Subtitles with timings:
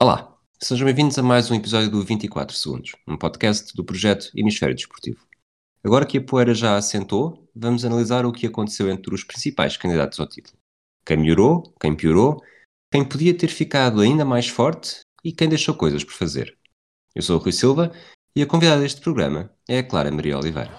[0.00, 0.32] Olá,
[0.62, 5.26] sejam bem-vindos a mais um episódio do 24 Segundos, um podcast do projeto Hemisfério Desportivo.
[5.82, 10.20] Agora que a poeira já assentou, vamos analisar o que aconteceu entre os principais candidatos
[10.20, 10.56] ao título.
[11.04, 12.40] Quem melhorou, quem piorou,
[12.92, 16.56] quem podia ter ficado ainda mais forte e quem deixou coisas por fazer.
[17.12, 17.90] Eu sou o Rui Silva
[18.36, 20.78] e a convidada deste programa é a Clara Maria Oliveira.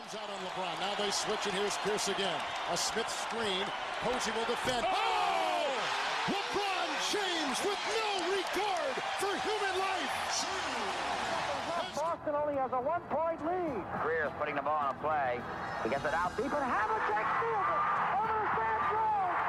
[12.19, 13.83] Boston only has a one-point lead.
[14.03, 15.39] Greer's putting the ball on a play.
[15.83, 17.79] He gets it out deep, and Havlicek steals it.
[18.19, 19.39] Over to Sam Jones.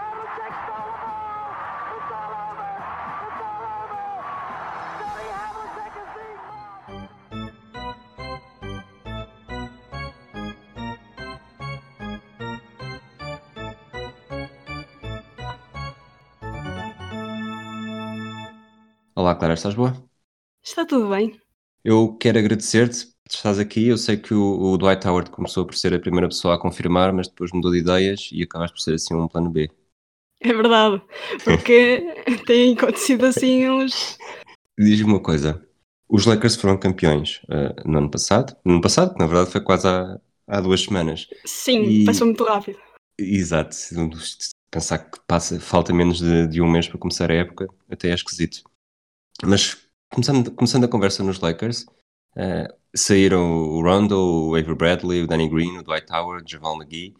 [0.00, 1.52] Havlicek stole the ball.
[1.92, 2.72] It's all over.
[3.20, 4.04] It's all over.
[4.96, 7.04] Scotty Havlicek is being mobbed.
[19.14, 19.92] Olá, Clara, estás boa?
[20.64, 21.45] Está tudo bem.
[21.88, 23.86] Eu quero agradecer-te por estás aqui.
[23.86, 27.12] Eu sei que o, o Dwight Howard começou por ser a primeira pessoa a confirmar,
[27.12, 29.70] mas depois mudou de ideias e acabaste por ser assim um plano B.
[30.40, 31.00] É verdade.
[31.44, 32.02] Porque
[32.44, 34.18] têm acontecido assim uns.
[34.76, 35.64] Diz-me uma coisa:
[36.08, 39.60] os Lakers foram campeões uh, no ano passado, no ano passado, que na verdade foi
[39.60, 41.28] quase há, há duas semanas.
[41.44, 42.80] Sim, E- passou muito rápido.
[43.16, 43.76] Exato,
[44.72, 48.14] pensar que passa, falta menos de, de um mês para começar a época, até é
[48.14, 48.62] esquisito.
[49.44, 51.86] Mas começando, começando a conversa nos Lakers,
[52.36, 57.14] eh, saíram o Rondo, o Avery Bradley, o Danny Green, o Dwight Howard, Javal McGee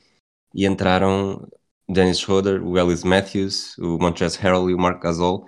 [0.55, 1.47] e entraram
[1.89, 5.47] Dennis Schroeder, o Ellis Matthews, o Montrezl Harrell e o Mark Gasol.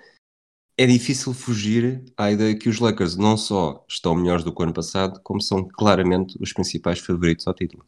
[0.77, 4.63] É difícil fugir à ideia que os Lakers não só estão melhores do que o
[4.63, 7.85] ano passado, como são claramente os principais favoritos ao título.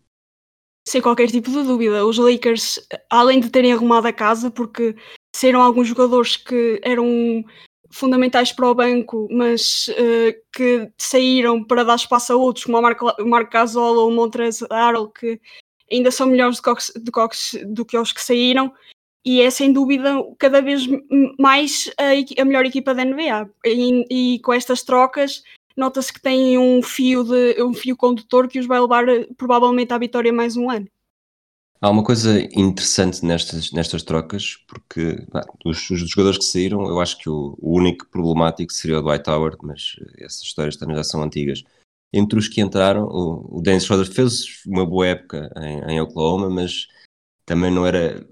[0.88, 2.04] Sem qualquer tipo de dúvida.
[2.04, 4.96] Os Lakers, além de terem arrumado a casa, porque
[5.36, 7.44] saíram alguns jogadores que eram
[7.90, 12.82] fundamentais para o banco, mas eh, que saíram para dar espaço a outros, como o
[12.82, 14.66] Mark, o Mark Gasol ou o Montrezl
[15.18, 15.40] que
[15.90, 18.72] ainda são melhores do que, do, que os, que saíram.
[19.24, 20.82] E é sem dúvida cada vez
[21.38, 23.50] mais a, a melhor equipa da NBA.
[23.66, 25.42] E, e com estas trocas
[25.76, 29.92] nota-se que tem um fio de um fio condutor que os vai levar eh, provavelmente
[29.92, 30.86] à vitória mais um ano.
[31.82, 35.26] Há uma coisa interessante nestas, nestas trocas, porque
[35.64, 39.30] dos, dos jogadores que saíram, eu acho que o, o único problemático seria o Dwight
[39.30, 41.64] Howard, mas essas histórias também já são antigas.
[42.12, 46.50] Entre os que entraram, o, o Dennis Schroeder fez uma boa época em, em Oklahoma,
[46.50, 46.86] mas
[47.46, 48.26] também não era.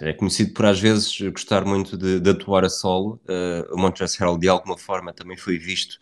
[0.00, 3.20] É conhecido por às vezes gostar muito de, de atuar a solo.
[3.28, 5.98] Eh, o Montrezl Harrell, de alguma forma, também foi visto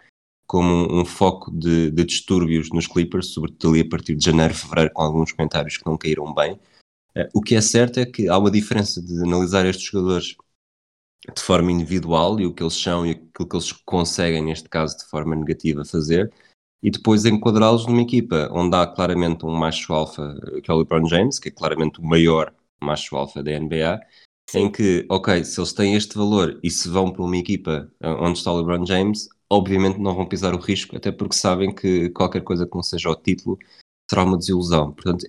[0.47, 4.55] como um, um foco de, de distúrbios nos Clippers, sobretudo ali a partir de janeiro,
[4.55, 6.59] fevereiro, com alguns comentários que não caíram bem.
[7.17, 10.37] Eh, O que é certo é que há uma diferença de analisar estes jogadores
[11.35, 14.97] de forma individual e o que eles são e aquilo que eles conseguem, neste caso,
[14.99, 16.33] de forma negativa, fazer,
[16.83, 21.09] e depois enquadrá-los numa equipa onde há claramente um macho alfa, que é o LeBron
[21.09, 24.01] James, que é claramente o maior macho alfa da NBA,
[24.55, 28.09] em que, ok, se eles têm este valor e se vão para uma equipa eh,
[28.09, 32.11] onde está o LeBron James, obviamente não vão pisar o risco, até porque sabem que
[32.11, 33.59] qualquer coisa que não seja o título
[34.09, 34.93] será uma desilusão.
[34.93, 35.27] Portanto,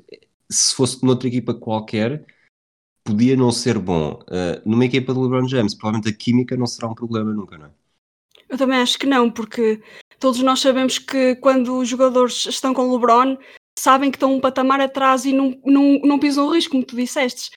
[0.51, 2.25] se fosse noutra equipa qualquer,
[3.03, 4.19] podia não ser bom.
[4.23, 7.67] Uh, numa equipa do LeBron James, provavelmente a química não será um problema nunca, não
[7.67, 7.71] é?
[8.49, 9.81] Eu também acho que não, porque
[10.19, 13.37] todos nós sabemos que quando os jogadores estão com o LeBron,
[13.77, 16.95] sabem que estão um patamar atrás e não, não, não pisam o risco, como tu
[16.95, 17.51] disseste.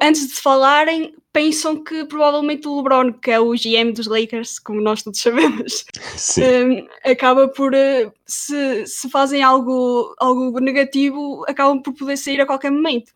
[0.00, 4.80] Antes de falarem, pensam que provavelmente o LeBron, que é o GM dos Lakers, como
[4.80, 5.84] nós todos sabemos,
[6.38, 12.46] um, acaba por, eh, se, se fazem algo, algo negativo, acabam por poder sair a
[12.46, 13.12] qualquer momento.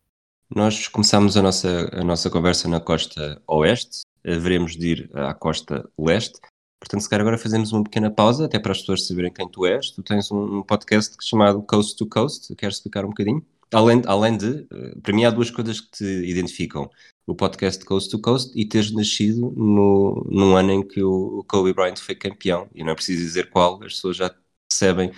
[0.52, 5.88] Nós começámos a nossa, a nossa conversa na costa oeste, haveremos de ir à costa
[5.96, 6.40] leste.
[6.80, 9.64] Portanto, se calhar agora fazemos uma pequena pausa, até para as pessoas saberem quem tu
[9.64, 9.90] és.
[9.90, 13.44] Tu tens um, um podcast chamado Coast to Coast, queres explicar um bocadinho?
[13.72, 16.90] Além, além de, eh, para mim há duas coisas que te identificam.
[17.26, 21.74] O podcast Coast to Coast e teres nascido no, num ano em que o Kobe
[21.74, 22.68] Bryant foi campeão.
[22.74, 24.34] E não é preciso dizer qual, as pessoas já
[24.70, 25.12] percebem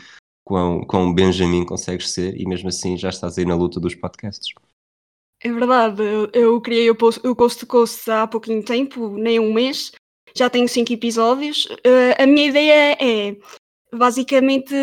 [0.45, 4.53] quão, quão Benjamin consegues ser e mesmo assim já estás aí na luta dos podcasts.
[5.43, 9.39] É verdade, eu, eu criei o, post- o Coast to Coast há pouquinho tempo, nem
[9.39, 9.93] um mês,
[10.37, 11.67] já tenho cinco episódios.
[11.85, 13.37] Eh, a minha ideia é
[13.97, 14.75] basicamente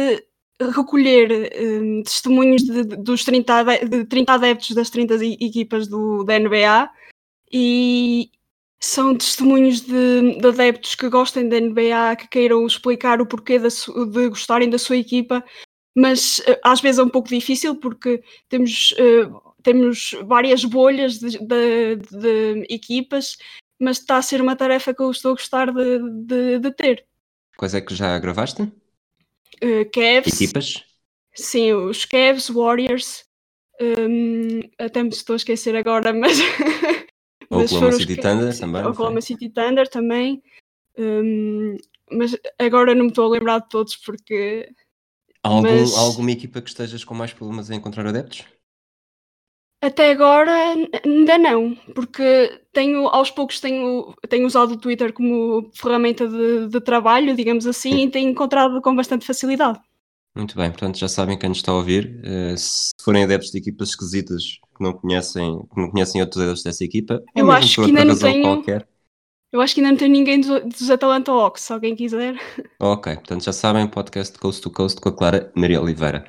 [0.59, 5.87] recolher eh, testemunhos de- de- dos 30, ade- de 30 adeptos das 30 e- equipas
[5.87, 6.89] do, da NBA
[7.51, 8.29] e
[8.79, 13.69] são testemunhos de, de adeptos que gostem da NBA, que queiram explicar o porquê da
[13.69, 15.43] de gostarem da sua equipa,
[15.95, 19.29] mas eh, às vezes é um pouco difícil porque temos, eh,
[19.63, 23.37] temos várias bolhas de, de- de equipas
[23.79, 27.05] mas está a ser uma tarefa que eu estou a gostar de, de ter.
[27.55, 28.67] Quais é que já gravaste?
[29.63, 30.83] Uh, Cavs, Equipas?
[31.33, 33.23] sim, os Cavs, Warriors,
[33.81, 36.37] hum, até me estou a esquecer agora, mas.
[37.49, 39.21] mas Oklahoma City Thunder também, Oklahoma?
[39.21, 40.41] City Thunder também.
[40.97, 41.77] hum,
[42.11, 44.69] mas agora não me estou a lembrar de todos porque
[45.43, 48.45] Algum, Mas- Alguma equipa que estejas com mais problemas em encontrar adeptos?
[49.81, 50.51] Até agora
[51.05, 56.81] ainda não, porque tenho aos poucos tenho, tenho usado o Twitter como ferramenta de, de
[56.81, 59.79] trabalho, digamos assim, e tenho encontrado com bastante facilidade.
[60.35, 62.19] Muito bem, portanto já sabem quem nos está a ouvir.
[62.23, 64.43] Eh, se forem adeptos de equipas esquisitas
[64.75, 68.05] que não conhecem, que não conhecem outros adeptos dessa equipa, Eu mesmo acho que ainda
[68.05, 68.87] não tenho- qualquer.
[69.51, 72.35] Eu acho que ainda não tem ninguém dos, dos Atalanta Hawks, se alguém quiser.
[72.79, 76.27] Ok, portanto já sabem, podcast Coast to Coast com a Clara Maria Oliveira.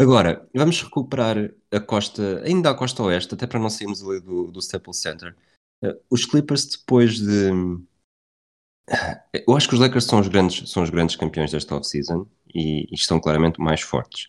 [0.00, 1.36] Agora, vamos recuperar
[1.72, 5.36] a costa, ainda a costa oeste, até para não sairmos ali do, do Staples Center.
[5.82, 7.50] Eh, os Clippers, depois de.
[9.32, 12.86] Eu acho que os Lakers são os grandes, são os grandes campeões desta off-season e,
[12.90, 14.26] e estão claramente mais fortes.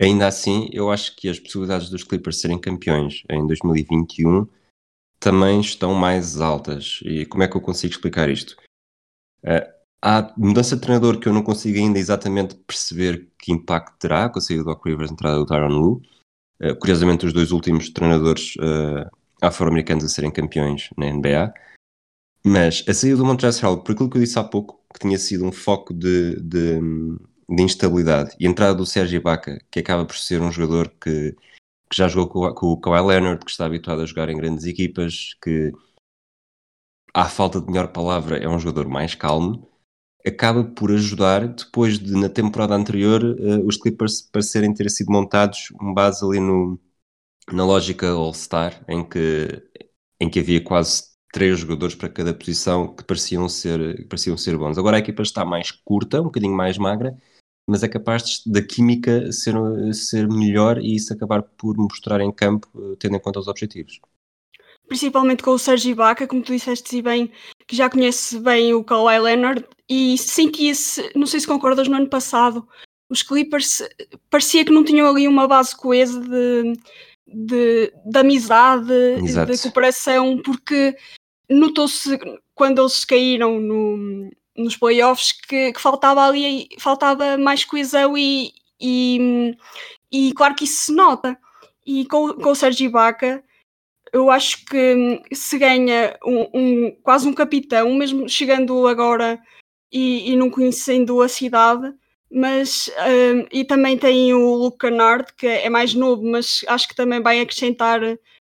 [0.00, 4.48] Ainda assim, eu acho que as possibilidades dos Clippers serem campeões em 2021
[5.20, 7.00] também estão mais altas.
[7.04, 8.56] E como é que eu consigo explicar isto?
[9.44, 9.72] Eh,
[10.02, 14.38] há mudança de treinador que eu não consigo ainda exatamente perceber que impacto terá com
[14.38, 16.02] a saída do Doc Rivers e a entrada do Tyron Lue.
[16.60, 19.08] Eh, curiosamente, os dois últimos treinadores eh,
[19.40, 21.54] afro-americanos a serem campeões na NBA.
[22.44, 25.18] Mas a saída do Montrezl Harrell, por aquilo que eu disse há pouco, que tinha
[25.18, 26.80] sido um foco de, de,
[27.48, 31.32] de instabilidade, e a entrada do Sérgio Ibaka, que acaba por ser um jogador que,
[31.88, 34.64] que já jogou com, com o Kawhi Leonard, que está habituado a jogar em grandes
[34.66, 35.72] equipas, que
[37.14, 39.68] à falta de melhor palavra é um jogador mais calmo,
[40.26, 45.68] acaba por ajudar, depois de na temporada anterior eh, os Clippers parecerem ter sido montados
[45.70, 46.78] com base ali no,
[47.52, 49.62] na lógica All-Star, em que,
[50.20, 54.56] em que havia quase três jogadores para cada posição que pareciam ser, que pareciam ser
[54.58, 54.78] bons.
[54.78, 57.16] Agora a equipa está mais curta, um bocadinho mais magra,
[57.66, 59.54] mas é capaz da química ser,
[59.94, 64.00] ser melhor e isso acabar por mostrar em campo, eh, tendo em conta os objetivos.
[64.88, 67.30] Principalmente com o Sérgio Ibaka, como tu disseste bem,
[67.66, 72.08] que já conhece bem o Kawhi Leonard, e sentia-se, não sei se concordas, no ano
[72.08, 72.66] passado,
[73.08, 73.82] os Clippers
[74.30, 76.72] parecia que não tinham ali uma base coesa de,
[77.26, 78.92] de, de amizade,
[79.22, 79.52] Exato.
[79.52, 80.96] de cooperação, porque
[81.48, 82.18] notou-se
[82.54, 89.54] quando eles caíram no, nos playoffs que, que faltava ali faltava mais coesão e, e,
[90.10, 91.38] e claro que isso se nota.
[91.84, 93.42] E com, com o Sérgio Ibaka,
[94.12, 99.40] eu acho que hum, se ganha um, um- quase um capitão, mesmo chegando agora
[99.90, 101.92] e, e não conhecendo a cidade,
[102.30, 102.90] mas
[103.34, 107.20] hum, e também tem o Luke Kennard, que é mais novo, mas acho que também
[107.22, 108.00] vai acrescentar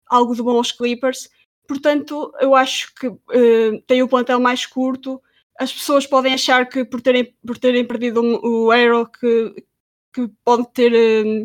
[0.08, 1.28] algo de bom aos Clippers.
[1.66, 5.20] Portanto, eu acho que hum, tem o plantel mais curto.
[5.58, 9.64] As pessoas podem achar que por terem, por terem perdido o, Arrow que,
[10.14, 11.44] que pode ter eh,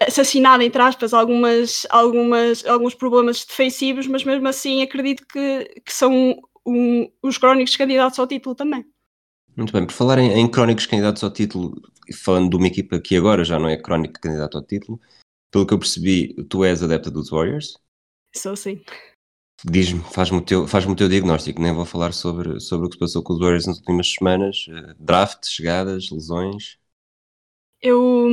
[0.00, 6.40] assassinado, entre aspas, algumas, algumas, alguns problemas defensivos, mas mesmo assim acredito que, que são
[6.66, 8.84] um- os crónicos candidatos ao título também.
[9.56, 11.80] Muito bem, por falar em, em crónicos candidatos ao título,
[12.22, 15.00] falando de uma equipa que agora já não é crónica candidato ao título,
[15.50, 17.78] pelo que eu percebi, tu és adepta dos Warriors.
[18.34, 18.82] Sou assim.
[19.64, 22.94] Diz-me, faz-me o, teu, faz-me o teu diagnóstico, nem vou falar sobre, sobre o que
[22.94, 26.78] se passou com os Warriors nas últimas semanas, eh, draft, chegadas, lesões.
[27.80, 28.28] Eu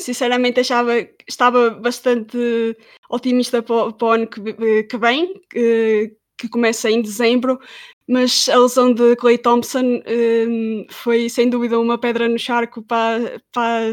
[0.00, 0.92] sinceramente achava
[1.28, 2.76] estava bastante
[3.08, 7.60] otimista para, para o ano que, que vem, que, que começa em dezembro,
[8.08, 13.40] mas a lesão de Clay Thompson hum, foi sem dúvida uma pedra no charco para,
[13.52, 13.92] para,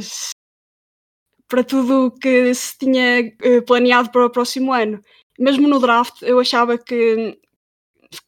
[1.47, 5.01] para tudo que se tinha eh, planeado para o próximo ano.
[5.39, 7.37] Mesmo no draft, eu achava que,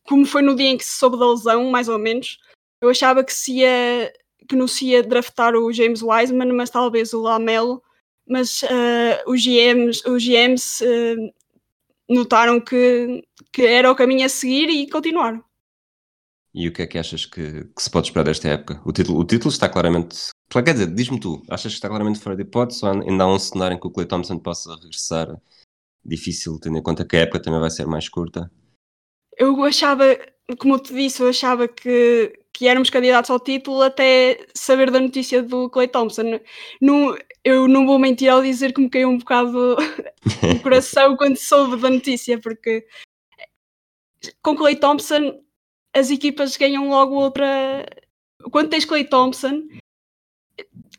[0.03, 2.38] como foi no dia em que se soube da lesão, mais ou menos,
[2.81, 4.13] eu achava que se ia
[4.49, 7.81] que não se ia draftar o James Wiseman, mas talvez o Lamelo,
[8.27, 11.15] mas eh, os GMs, os GMs eh,
[12.09, 15.43] notaram que, que era o caminho a seguir e continuaram.
[16.53, 18.81] E o que é que achas que, que se pode esperar desta época?
[18.83, 20.29] O título, o título está claramente.
[20.51, 23.37] Quer dizer, diz-me tu, achas que está claramente fora de hipótese ou ainda há um
[23.37, 25.39] cenário em que o Clay Thompson possa regressar?
[26.03, 28.51] Difícil, tendo em conta que a época também vai ser mais curta.
[29.37, 30.05] Eu achava,
[30.57, 34.99] como eu te disse, eu achava que, que éramos candidatos ao título até saber da
[34.99, 36.39] notícia do Clay Thompson.
[37.43, 39.77] Eu não vou mentir ao dizer que me caiu um bocado
[40.57, 42.85] o coração quando soube da notícia, porque
[44.41, 45.41] com Clay Thompson
[45.95, 47.85] as equipas ganham logo outra.
[48.51, 49.67] Quando tens Clay Thompson,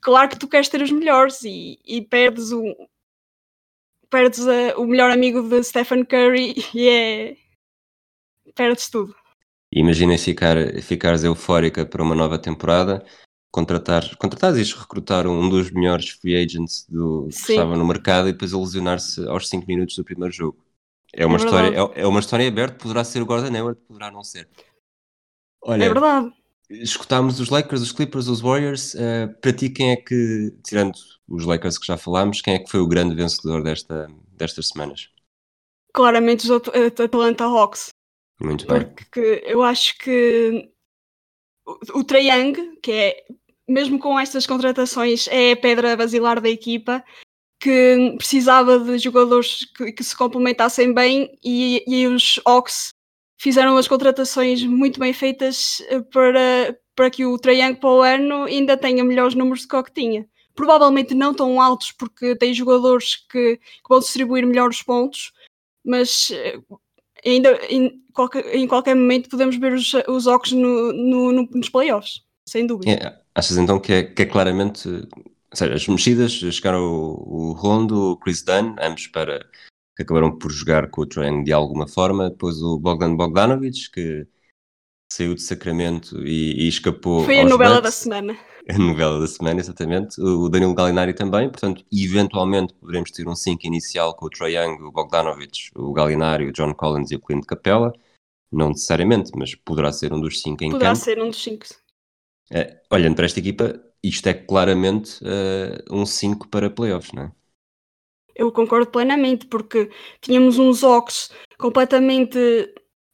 [0.01, 2.65] claro que tu queres ter os melhores e, e perdes o
[4.09, 7.37] perdes a- o melhor amigo de Stephen Curry e é
[8.55, 9.15] perdes tudo.
[9.73, 13.05] Imaginem ficar, ficares eufórica para uma nova temporada,
[13.53, 17.53] contratar, contratar e recrutar um dos melhores free agents do, que Sim.
[17.53, 20.59] estava no mercado e depois ele lesionar-se aos 5 minutos do primeiro jogo.
[21.13, 24.11] É uma, É história, é, é uma história aberta, poderá ser o Gordon Hayward, poderá
[24.11, 24.49] não ser.
[25.63, 26.33] Olha, É verdade.
[26.69, 28.95] escutámos os Lakers, os Clippers, os Warriors.
[28.95, 30.95] eh, para ti, quem é que, tirando
[31.29, 35.11] os Lakers que já falámos, quem é que foi o grande vencedor desta, destas semanas?
[35.93, 37.91] Claramente os At- At- Atlanta Hawks.
[38.41, 38.87] Muito bem.
[38.87, 40.71] Porque eu acho que
[41.67, 43.25] o, o que é,
[43.69, 47.05] mesmo com estas contratações, é a pedra basilar da equipa,
[47.61, 52.89] que precisava de jogadores que, que se complementassem bem e, e os Hawks
[53.39, 58.01] fizeram as contratações muito bem feitas eh, para, para que o Trae Young para o
[58.01, 60.27] ano ainda tenha melhores números do que o que tinha.
[60.55, 65.33] Provavelmente não tão altos, porque tem jogadores que, que vão distribuir melhor os pontos,
[65.85, 66.59] mas eh,
[67.25, 71.69] ainda em qualquer, em qualquer momento podemos ver os, os Hawks no, no- no- nos
[71.69, 72.91] playoffs, sem dúvida.
[72.93, 74.89] É, achas então que é, que é claramente.
[75.53, 79.41] Seja, as mexidas chegaram o, o Rondo, o Chris Dunn, ambos para
[79.97, 82.31] que acabaram por jogar com o Trae de alguma forma.
[82.31, 84.27] Depois o Bogdan Bogdanovic, que
[85.13, 87.25] saiu de Sacramento e, e escapou.
[87.25, 87.95] Foi a novela da Bucks.
[87.95, 88.39] semana.
[88.69, 90.21] A novela da semana, exatamente.
[90.21, 94.83] O Danilo Gallinari também, portanto, eventualmente poderemos ter um 5 inicial com o Trae Young,
[94.83, 97.93] o Bogdanovic, o Gallinari, o John Collins e o Clint Capella.
[98.53, 101.05] Não necessariamente, mas poderá ser um dos 5 em Poderá campo.
[101.05, 101.67] ser um dos cinco.
[102.51, 107.33] Eh, olhando para esta equipa, isto é claramente eh, um 5 para playoffs, não é?
[108.35, 109.91] Eu concordo plenamente, porque
[110.21, 112.39] tínhamos uns Hawks completamente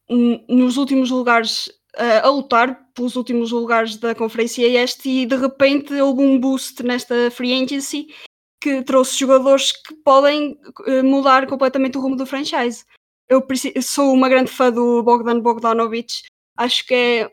[0.09, 5.93] hum, nos últimos lugares a lutar pelos últimos lugares da Conferência Este e de repente
[5.95, 8.07] houve um boost nesta free agency
[8.61, 12.83] que trouxe jogadores que podem eh, mudar completamente o rumo do franchise.
[13.29, 13.45] Eu
[13.81, 16.23] sou uma grande fã do Bogdan Bogdanovic,
[16.57, 17.31] acho que é,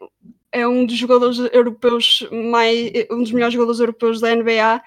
[0.52, 4.82] é um dos jogadores europeus mais um dos melhores jogadores europeus da NBA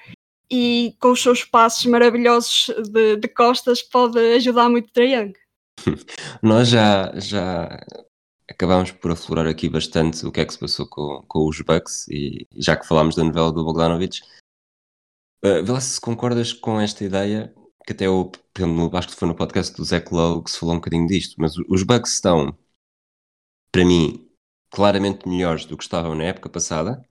[0.51, 5.34] e com os seus passos maravilhosos de, de costas pode ajudar muito o Young.
[6.41, 7.79] Nós já, já
[8.50, 12.08] acabámos por aflorar aqui bastante o que é que se passou com, com os Bucks
[12.08, 14.22] e já que falámos da novela do Bogdanovic,
[15.44, 17.54] uh, vê lá se concordas com esta ideia,
[17.86, 20.75] que até eu, pelo- acho que foi no podcast do Zach Lowe que se falou
[20.75, 22.58] um bocadinho disto, mas os Bucks estão,
[23.72, 24.30] para mim,
[24.70, 27.01] claramente melhores do que estavam na época passada,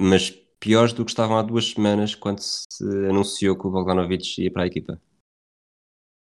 [0.00, 4.50] mas piores do que estavam há duas semanas quando se anunciou que o Bogdanovic ia
[4.50, 5.00] para a equipa.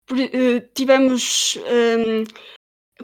[0.09, 2.23] Eh, tivemos ehm,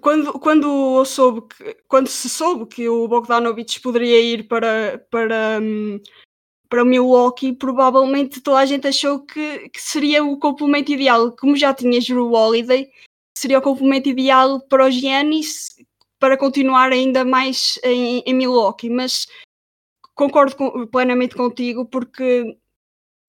[0.01, 5.99] quando, quando soube que, quando se soube que o Bogdanovic poderia ir para, para, hum,
[6.69, 11.73] para Milwaukee, provavelmente toda a gente achou que, que seria o complemento ideal, como já
[11.73, 12.89] tinha Drew Holiday,
[13.37, 15.75] seria o complemento ideal para o Giannis
[16.19, 19.27] para continuar ainda mais em, em Milwaukee, mas
[20.15, 22.57] concordo com- plenamente contigo porque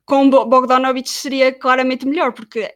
[0.06, 2.74] com Bo- Bogdanovic seria claramente melhor, porque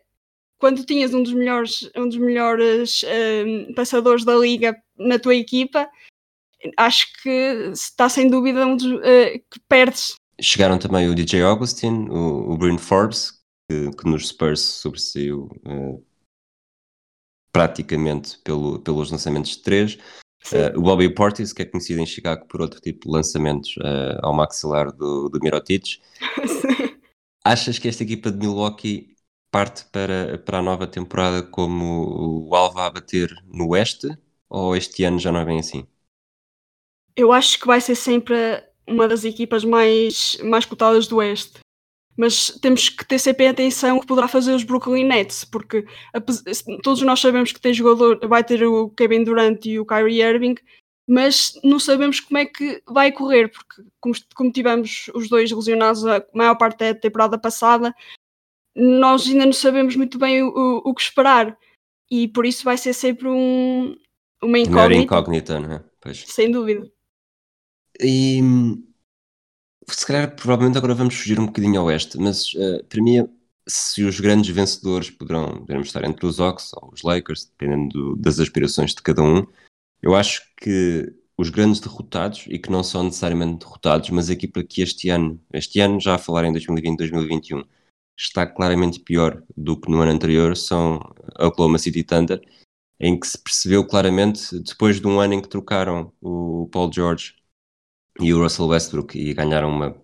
[0.58, 5.88] quando tinhas um dos melhores, um dos melhores ehm, passadores da liga na tua equipa,
[6.76, 10.14] acho que está sem dúvida um dos eh, que perdes.
[10.40, 15.98] Chegaram também o DJ Augustin, o, o Bryn Forbes, que, que nos Spurs sobressaiu eh,
[17.52, 19.98] praticamente pelo, pelos lançamentos de três.
[20.52, 23.74] Eh, o Bobby Portis, que é conhecido em Chicago por outro tipo de lançamentos
[24.22, 26.00] ao maxilar do, do Mirotic.
[27.44, 29.17] Achas que esta equipa de Milwaukee
[29.50, 34.09] parte para, para a nova temporada como o alvo a bater no Oeste?
[34.49, 35.87] Ou este ano já não é bem assim?
[37.14, 38.35] Eu acho que vai ser sempre
[38.87, 41.61] uma das equipas mais, mais cotadas do Oeste.
[42.17, 45.87] Mas temos que ter sempre atenção que poderá fazer os Brooklyn Nets, porque
[46.83, 50.57] todos nós sabemos que tem jogador, vai ter o Kevin Durant e o Kyrie Irving,
[51.09, 56.05] mas não sabemos como é que vai correr, porque como, como tivemos os dois lesionados
[56.05, 57.95] a maior parte da temporada passada,
[58.78, 61.56] nós ainda não sabemos muito bem o, o- o que esperar.
[62.11, 63.94] E por isso vai ser sempre um,
[64.42, 65.85] uma A maior incógnita, incógnita, não é?
[66.00, 66.25] Pois.
[66.26, 66.90] sem dúvida.
[68.00, 68.40] E
[69.88, 73.26] se calhar provavelmente agora vamos fugir um bocadinho ao oeste, mas eh, para mim
[73.66, 78.16] se os grandes vencedores poderão, poderemos estar entre os Hawks ou os Lakers, dependendo do-
[78.16, 79.47] das aspirações de cada um,
[80.00, 84.62] eu acho que os grandes derrotados, e que não são necessariamente derrotados, mas a equipa
[84.64, 87.64] que este ano, este ano já a falar em 2020-2021,
[88.18, 91.00] está claramente pior do que no ano anterior, são
[91.38, 92.40] Oklahoma City Thunder,
[93.00, 97.34] em que se percebeu claramente, depois de um ano em que trocaram o Paul George
[98.20, 99.96] e o Russell Westbrook e ganharam uma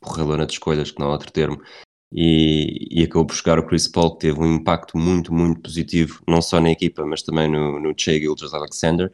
[0.00, 1.60] porrelona de escolhas, que não há outro termo,
[2.10, 6.22] e, e acabou por chegar o Chris Paul, que teve um impacto muito, muito positivo,
[6.26, 9.12] não só na equipa, mas também no, no Shea Gilgis Alexander.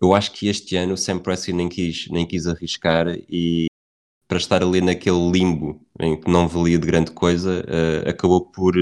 [0.00, 3.66] Eu acho que este ano o Sam Presti nem quis, nem quis arriscar e
[4.34, 8.74] para estar ali naquele limbo em que não valia de grande coisa, uh, acabou por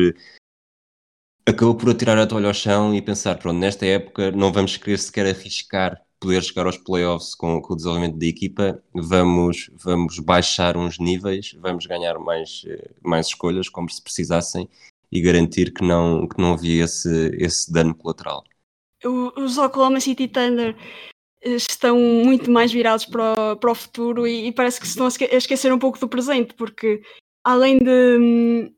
[1.47, 4.99] acabou por atirar a toalha ao chão e pensar, pronto, nesta época não vamos querer
[4.99, 10.77] sequer arriscar poder chegar aos playoffs com, com, o desenvolvimento da equipa, vamos, vamos baixar
[10.77, 14.69] uns níveis, vamos ganhar mais, eh, mais escolhas, como se precisassem,
[15.11, 18.45] e garantir que não, que não havia esse, esse dano colateral.
[19.05, 20.77] Os Oklahoma City Thunder
[21.45, 25.07] estão muito mais virados para o, para o futuro e, e parece que se estão
[25.07, 27.03] a esquecer um pouco do presente, porque
[27.45, 28.75] além de hum,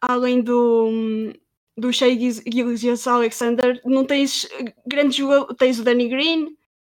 [0.00, 1.32] além do hum,
[1.76, 4.48] do Shea Gilgis Alexander, não tens
[4.86, 6.56] grandes jogadores, tens o Danny Green,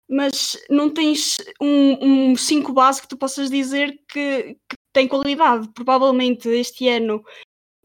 [0.08, 5.68] mas não tens um 5 um base que tu possas dizer que, que, tem qualidade.
[5.74, 7.24] Provavelmente este ano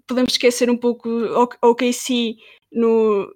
[0.07, 2.35] podemos esquecer um pouco o OKC
[2.71, 3.31] no,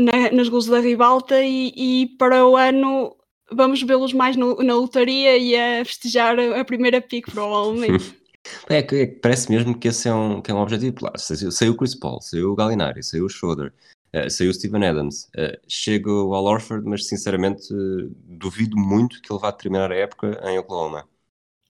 [0.00, 3.16] na, nas gols da ribalta e, e, para o ano
[3.52, 8.18] vamos vê-los mais no, na lotaria e a festejar a primeira pick, provavelmente.
[8.68, 10.94] É que, é que parece mesmo que esse é um, que é um objetivo.
[10.94, 13.72] Claro, saiu, saiu o Chris Paul, saiu o Gallinari, saiu o Schroeder,
[14.14, 19.20] uh, saiu o Steven Adams, uh, chega o Al Orford, mas sinceramente uh, duvido muito
[19.20, 21.06] que ele vá terminar a época em Oklahoma.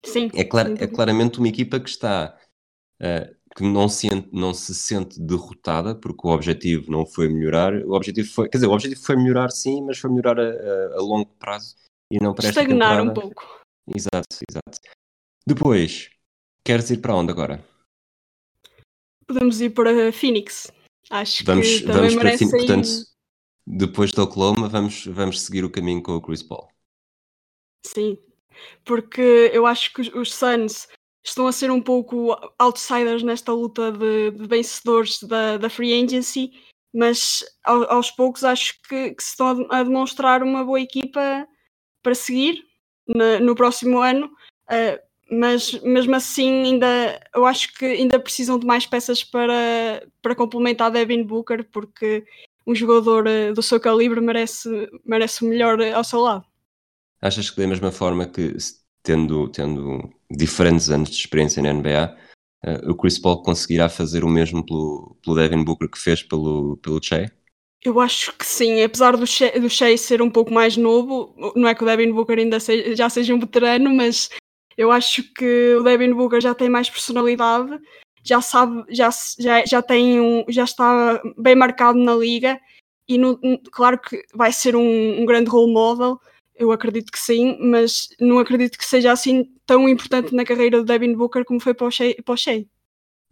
[0.04, 0.30] Sim.
[0.32, 2.38] É, clar, é claramente uma equipa que está.
[3.56, 7.74] Que não se, não se sente derrotada, porque o objetivo não foi melhorar.
[7.84, 10.98] O objetivo foi, quer dizer, o objetivo foi melhorar sim, mas foi melhorar a, a,
[10.98, 11.74] a longo prazo
[12.10, 13.60] e não para Estagnar um pouco.
[13.94, 14.78] Exato, exato.
[15.46, 16.10] Depois,
[16.64, 17.64] Queres ir para onde agora?
[19.26, 20.70] Podemos ir para Phoenix.
[21.10, 22.48] Acho vamos, que também vamos merece.
[22.48, 22.88] Para, portanto,
[23.66, 26.68] depois de Oklahoma, vamos, vamos seguir o caminho com o Chris Paul.
[27.86, 28.18] Sim,
[28.84, 30.86] porque eu acho que os Suns
[31.24, 36.52] estão a ser um pouco outsiders nesta luta de, de vencedores da, da free agency,
[36.92, 41.46] mas aos poucos acho que, que se estão a, demonstrar uma boa equipa
[42.02, 42.64] para seguir
[43.06, 44.26] no, no próximo ano.
[44.70, 50.34] Uh, mas mesmo assim ainda eu acho que ainda precisam de mais peças para, para
[50.34, 52.24] complementar Devin Booker porque
[52.66, 54.68] um jogador eh, do seu calibre merece,
[55.04, 56.44] merece o melhor ao seu lado.
[57.20, 58.56] Achas que da mesma forma que
[59.02, 62.16] tendo, tendo diferentes anos de experiência na NBA,
[62.64, 66.22] uh, eh, o Chris Paul conseguirá fazer o mesmo pelo, pelo Devin Booker que fez
[66.22, 67.30] pelo, pelo Che?
[67.82, 71.74] Eu acho que sim, apesar do Shea, do ser um pouco mais novo, não é
[71.74, 74.28] que o Devin Booker ainda seja, já seja um veterano, mas
[74.76, 77.80] eu acho que o Devin Booker já tem mais personalidade,
[78.22, 79.08] já sabe, já,
[79.38, 82.60] já, já tem um, já está bem marcado na liga
[83.08, 83.38] e no,
[83.72, 86.20] claro que vai ser um, um, grande role model,
[86.60, 90.84] eu acredito que sim, mas não acredito que seja assim tão importante na carreira do
[90.84, 92.66] Devin Booker como foi para o Shea.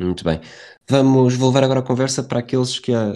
[0.01, 0.41] Muito bem.
[0.89, 3.13] Vamos voltar agora a conversa para aqueles que há,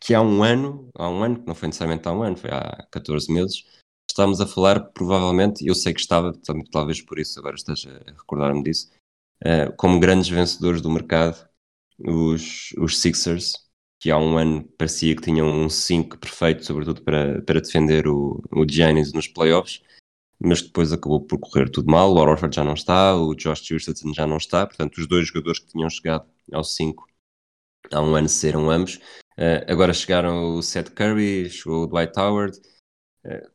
[0.00, 2.50] que há um ano, há um ano, que não foi necessariamente há um ano, foi
[2.50, 3.64] há 14 meses,
[4.08, 6.32] estávamos a falar, provavelmente, eu sei que estava,
[6.70, 8.90] talvez por isso agora esteja a recordar-me disso,
[9.44, 11.46] uh, como grandes vencedores do mercado,
[11.98, 13.52] os, os Sixers,
[14.02, 18.42] que há um ano parecia que tinham um 5 perfeito, sobretudo para, para defender o,
[18.50, 19.80] o Giannis nos playoffs,
[20.40, 22.12] mas depois acabou por correr tudo mal.
[22.12, 25.60] O Orford já não está, o Josh Richardson já não está, portanto, os dois jogadores
[25.60, 27.06] que tinham chegado ao 5
[27.92, 28.96] há um ano serão ambos.
[29.38, 32.58] Uh, agora chegaram o Seth Curry, chegou o Dwight Howard.
[33.24, 33.48] Uh,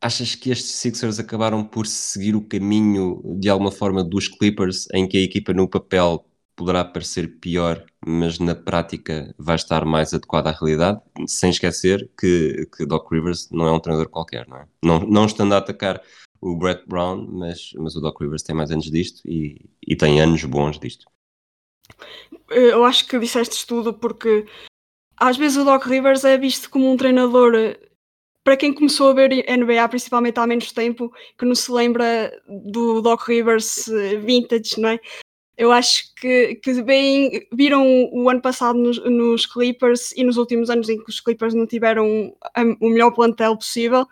[0.00, 5.06] achas que estes Sixers acabaram por seguir o caminho de alguma forma dos Clippers, em
[5.06, 6.24] que a equipa no papel
[6.62, 12.68] poderá parecer pior, mas na prática vai estar mais adequada à realidade, sem esquecer que,
[12.76, 14.66] que Doc Rivers não é um treinador qualquer, não é?
[14.80, 16.00] Não, não estando a atacar
[16.40, 20.20] o Brett Brown, mas, mas o Doc Rivers tem mais anos disto e, e tem
[20.20, 21.06] anos bons disto.
[22.48, 24.46] Eu acho que disseste tudo porque
[25.16, 27.76] às vezes o Doc Rivers é visto como um treinador
[28.44, 33.00] para quem começou a ver NBA principalmente há menos tempo, que não se lembra do
[33.00, 35.00] Doc Rivers eh, vintage, não é?
[35.56, 40.70] Eu acho que, que bem viram o ano passado nos, nos, Clippers e nos últimos
[40.70, 42.34] anos em que os Clippers não tiveram
[42.80, 44.06] o melhor plantel possível.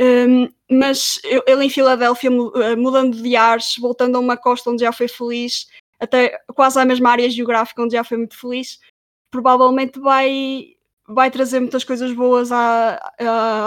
[0.00, 4.90] Um, mas ele em Filadélfia, eh, mudando de ares, voltando a uma costa onde já
[4.90, 5.68] foi feliz,
[6.00, 8.80] até quase à mesma área geográfica onde já foi muito feliz,
[9.30, 10.74] provavelmente vai,
[11.06, 13.12] vai trazer muitas coisas boas à,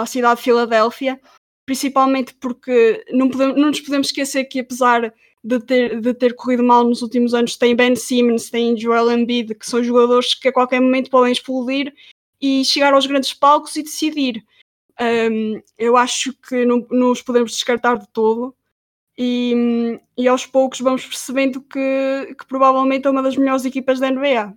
[0.00, 1.20] à, cidade de Filadélfia,
[1.64, 5.14] principalmente porque não, podemos, não nos podemos esquecer que apesar
[5.46, 9.54] de ter, de ter corrido mal nos últimos anos, tem Ben Simmons, tem Joel Embiid,
[9.54, 11.94] que são jogadores que a qualquer momento podem explodir
[12.40, 14.44] e chegar aos grandes palcos e decidir.
[15.00, 18.54] Um, eu acho que não, não os podemos descartar de todo.
[19.16, 24.10] e, e aos poucos vamos percebendo que, que provavelmente é uma das melhores equipas da
[24.10, 24.52] NBA.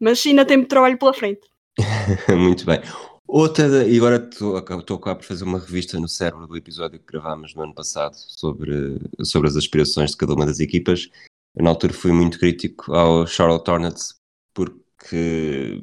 [0.00, 1.42] Mas ainda tem muito trabalho pela frente.
[2.28, 2.80] Muito bem.
[3.26, 7.54] Outra, e agora estou cá por fazer uma revista no cérebro do episódio que gravámos
[7.54, 11.10] no ano passado sobre, sobre as aspirações de cada uma das equipas.
[11.54, 14.14] Eu, na altura fui muito crítico ao Charlotte Hornets
[14.52, 15.82] porque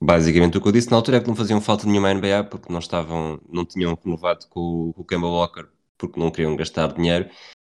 [0.00, 2.44] basicamente o que eu disse na altura é que não faziam falta nenhuma à NBA
[2.44, 5.66] porque não estavam, não tinham renovado com, com o Kemba Walker
[5.98, 7.28] porque não queriam gastar dinheiro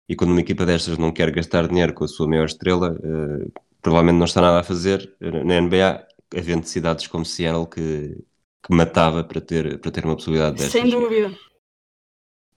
[0.10, 3.48] e quando uma equipa destas não quer gastar dinheiro com a sua maior estrela, eh,
[3.80, 8.18] provavelmente não está nada a fazer eh, na NBA, havendo necessidades como Seattle que,
[8.64, 10.72] que matava para ter, para ter uma possibilidade destas.
[10.72, 11.36] Sem dúvida.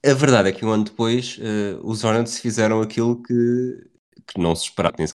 [0.05, 3.89] A verdade é que um ano depois eh, os Hornets fizeram aquilo que,
[4.27, 5.07] que não se esperava, nem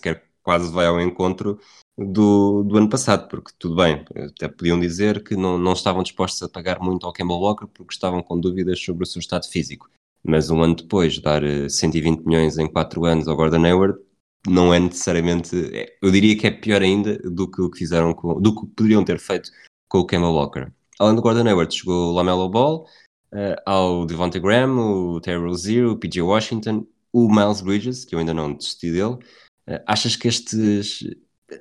[0.00, 1.58] sequer quase vai ao encontro
[1.96, 6.42] do, do ano passado, porque tudo bem, até podiam dizer que não, não estavam dispostos
[6.42, 9.90] a pagar muito ao Kemba Walker porque estavam com dúvidas sobre o seu estado físico.
[10.22, 13.98] Mas um ano depois, dar eh, 120 milhões em 4 anos ao Gordon Hayward
[14.46, 18.12] não é necessariamente, é- eu diria que é pior ainda do que o que fizeram
[18.12, 19.50] com, do que poderiam ter feito
[19.88, 20.68] com o Kemba Walker.
[20.98, 22.86] Além do Gordon Hayward, chegou o Lamelo Ball,
[23.32, 28.18] eh, ao Devontae Graham, o Terry Rozier, o PJ Washington, o Miles Bridges, que eu
[28.18, 29.18] ainda não desisti dele.
[29.66, 31.00] Eh, achas que estes.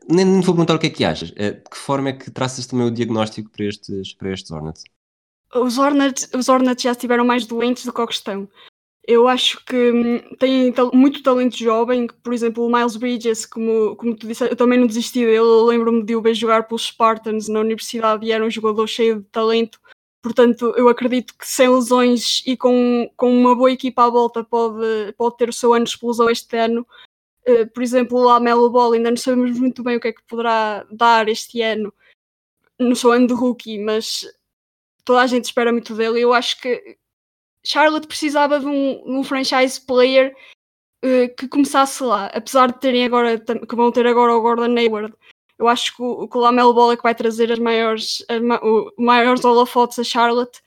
[0.10, 1.32] Nem, nem vou perguntar o que é que achas.
[1.36, 4.84] Eh, de que forma é que traças também o diagnóstico para estes, para estes Hornets?
[5.56, 8.48] Os Hornets, os Hornets já estiveram mais doentes do que o que estão.
[9.06, 14.16] Eu acho que hum, tal- muito talento jovem, por exemplo, o Miles Bridges, como, como
[14.16, 17.50] tu disse, eu também não desisti dele, eu lembro-me de o ver jogar pelos Spartans
[17.50, 19.78] na universidade e era um jogador cheio de talento,
[20.22, 25.12] portanto eu acredito que sem lesões e com, com uma boa equipa à volta pode,
[25.18, 26.88] pode ter o seu ano de explosão este ano.
[27.46, 30.24] Eh, por exemplo, o Lamelo Ball, ainda não sabemos muito bem o que é que
[30.24, 31.94] poderá dar este ano
[32.80, 34.26] no seu ano de rookie, mas
[35.06, 36.22] toda a gente espera muito dele.
[36.22, 36.98] Eu acho que
[37.66, 40.36] Charlotte precisava de um, um franchise player
[41.04, 45.14] eh, que começasse lá, apesar de terem agora que vão ter agora o Gordon Hayward.
[45.58, 48.42] Eu acho que o, que o Lamelo Ball é que vai trazer as maiores, as
[48.42, 50.60] ma- o- maiores holofotes a Charlotte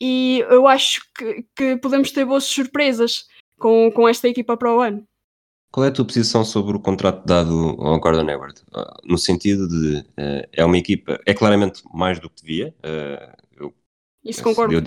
[0.00, 3.26] e eu acho que, que podemos ter boas surpresas
[3.58, 5.04] com, com esta equipa para o ano.
[5.72, 8.62] Qual é a tua posição sobre o contrato dado ao Gordon Hayward?
[8.72, 12.74] Ah, No sentido de eh, é uma equipa, é claramente mais do que devia.
[12.82, 13.74] eh, eu
[14.24, 14.72] Isso concordo.
[14.74, 14.82] Eu,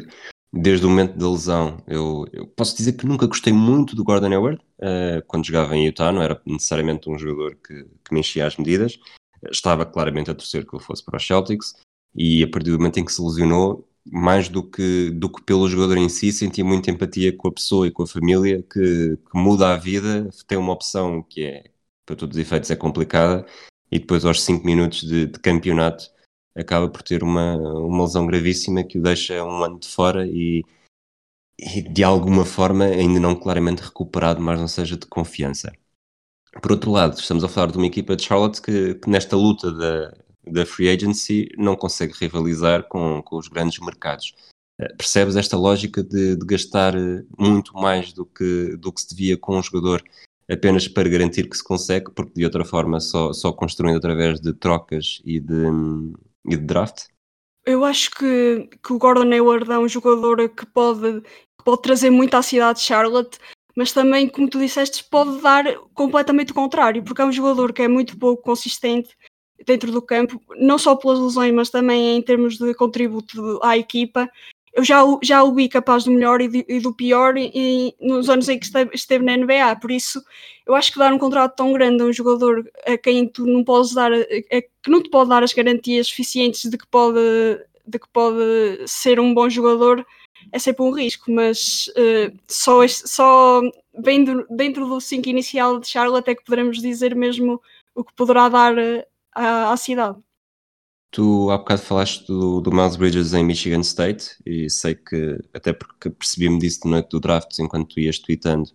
[0.54, 4.28] desde o momento da lesão, eu, eu posso dizer que nunca gostei muito do Gordon
[4.28, 8.46] Hayward eh, quando jogava em Utah, não era necessariamente um jogador que, que me enchia
[8.46, 9.00] as medidas.
[9.50, 11.74] Estava claramente a torcer que ele fosse para os Celtics
[12.14, 15.70] e a partir do momento em que se lesionou, mais do que, do que pelo
[15.70, 19.38] jogador em si, senti muita empatia com a pessoa e com a família que, que
[19.38, 21.72] muda a vida, tem uma opção que é,
[22.06, 23.46] para todos os efeitos, é complicada
[23.92, 26.10] e depois aos 5 minutos de, de campeonato
[26.56, 30.64] acaba por ter uma, uma lesão gravíssima que o deixa um ano de fora e,
[31.58, 35.72] e de alguma forma ainda não claramente recuperado, mas não seja de confiança.
[36.62, 39.72] Por outro lado, estamos a falar de uma equipa de Charlotte que, que nesta luta
[39.72, 40.14] da,
[40.52, 44.36] da free agency não consegue rivalizar com, com os grandes mercados.
[44.80, 49.10] Eh, Percebes esta lógica de, de gastar eh, muito mais do que, do que se
[49.10, 50.04] devia com um jogador
[50.50, 54.54] apenas para garantir que se consegue, porque de outra forma só, só construindo através de
[54.54, 55.64] trocas e de,
[56.46, 57.06] e de draft?
[57.66, 62.10] Eu acho que, que o Gordon Hayward é um jogador que pode, que pode trazer
[62.10, 63.38] muito à cidade de Charlotte,
[63.76, 67.84] mas também, como tu disseste, pode dar completamente o contrário, porque é um jogador que
[67.84, 69.16] é muito pouco consistente
[69.66, 74.30] dentro do campo, não só pelas lesões, mas também em termos de contributo à equipa.
[74.74, 77.96] Eu já, já o vi capaz do melhor e, de- e do pior e, e
[78.00, 80.24] nos anos em que esteve, esteve na NBA, por isso
[80.66, 83.64] eu acho que dar um contrato tão grande a um jogador a quem tu não
[83.64, 87.20] podes dar, a- a- que não te pode dar as garantias suficientes de que pode,
[87.86, 88.40] de que pode
[88.88, 90.06] ser um bom jogador
[90.52, 93.62] é sempre um risco, mas eh, só, só
[93.98, 97.62] vendo dentro do 5 inicial de Charlotte é que poderemos dizer mesmo
[97.96, 99.06] o que poderá dar eh,
[99.36, 100.18] à cidade.
[101.12, 105.74] Tu há bocado falaste do, do Miles Bridges em Michigan State e sei que, até
[105.74, 108.72] porque percebi-me disso de noite do draft enquanto tu ias tweetando,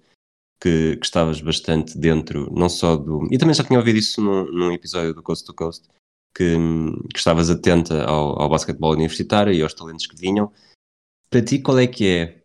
[0.61, 3.27] que, que estavas bastante dentro, não só do.
[3.31, 5.89] E também já tinha ouvido isso num, num episódio do Coast to Coast,
[6.37, 6.57] que,
[7.13, 10.53] que estavas atenta ao, ao basquetebol universitário e aos talentos que vinham.
[11.31, 12.43] Para ti, qual é que é,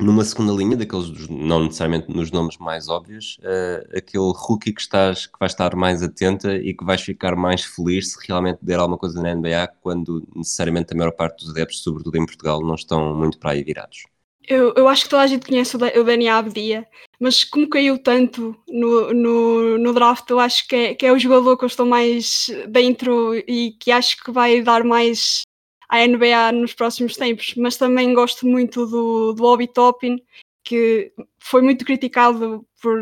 [0.00, 5.26] numa segunda linha, daqueles, não necessariamente nos nomes mais óbvios, eh, aquele rookie que, estás,
[5.26, 8.96] que vais estar mais atenta e que vais ficar mais feliz se realmente der alguma
[8.96, 13.14] coisa na NBA, quando necessariamente a maior parte dos adeptos, sobretudo em Portugal, não estão
[13.14, 14.04] muito para aí virados?
[14.46, 16.86] Eu, eu acho que toda a gente conhece o Dani Abdia,
[17.20, 21.18] mas como caiu tanto no, no, no draft, eu acho que é, que é o
[21.18, 25.42] jogador que eu estou mais dentro e que acho que vai dar mais
[25.88, 27.54] à NBA nos próximos tempos.
[27.56, 30.22] Mas também gosto muito do, do Obi Toppin,
[30.64, 33.00] que foi muito criticado por,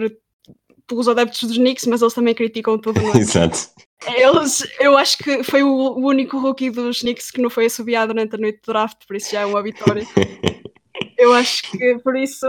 [0.87, 3.01] pelos adeptos dos Knicks, mas eles também criticam tudo.
[3.01, 3.19] é?
[3.19, 3.59] Exato.
[4.07, 8.13] Eles, eu acho que foi o, o único rookie dos Knicks que não foi assobiado
[8.13, 10.07] durante a noite de draft, por isso já é uma vitória.
[11.19, 12.47] Eu acho que por isso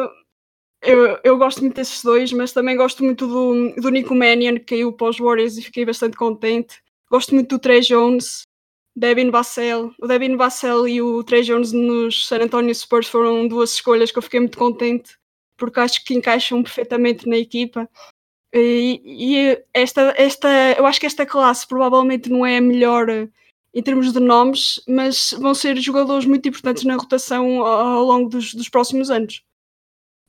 [0.82, 4.76] eu, eu gosto muito desses dois, mas também gosto muito do, do Nico Mannion, que
[4.76, 6.82] caiu para os Warriors e fiquei bastante contente.
[7.10, 8.44] Gosto muito do Trey Jones,
[8.98, 9.94] Devin Vassell.
[10.02, 14.18] O Devin Vassell e o Trey Jones nos San Antonio Spurs foram duas escolhas que
[14.18, 15.16] eu fiquei muito contente,
[15.56, 17.88] porque acho que encaixam perfeitamente na equipa.
[18.52, 23.30] E, e esta, esta, eu acho que esta classe provavelmente não é a melhor eh,
[23.72, 28.56] em termos de nomes, mas vão ser jogadores muito importantes na rotação ao, longo dos,
[28.56, 29.44] dos próximos anos.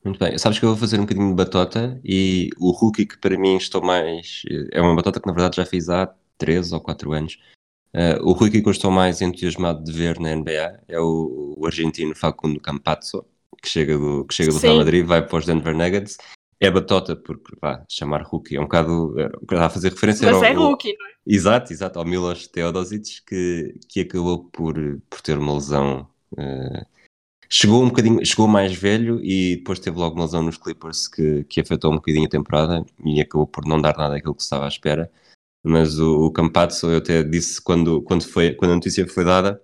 [0.05, 0.37] Muito bem.
[0.37, 3.57] Sabes que eu vou fazer um bocadinho de batota e o rookie que para mim
[3.57, 4.43] estou mais.
[4.71, 7.39] É uma batota que na verdade já fiz há 3 ou 4 anos.
[7.93, 11.65] Uh, o rookie que eu estou mais entusiasmado de ver na NBA é o, o
[11.65, 13.25] argentino Facundo Campazzo,
[13.61, 14.77] que chega do, que chega do Real.
[14.77, 16.17] Madrid, vai para os Denver Nuggets.
[16.61, 19.19] É batota, porque pá, chamar rookie é um bocado.
[19.19, 21.09] é, O que estava a fazer referência Mas é ao- ao- rookie, não é?
[21.25, 24.75] Exato, exato, ao Milos Teodosic, que, que acabou por,
[25.09, 26.07] por ter uma lesão.
[26.37, 26.85] eh,
[27.49, 31.43] chegou um bocadinho, chegou mais velho e depois teve logo uma lesão nos Clippers que,
[31.45, 34.65] que afetou um bocadinho a temporada e acabou por não dar nada daquilo que estava
[34.65, 35.09] à espera.
[35.63, 39.61] Mas o, o Campazzo, eu até disse quando, quando, foi, quando a notícia foi dada,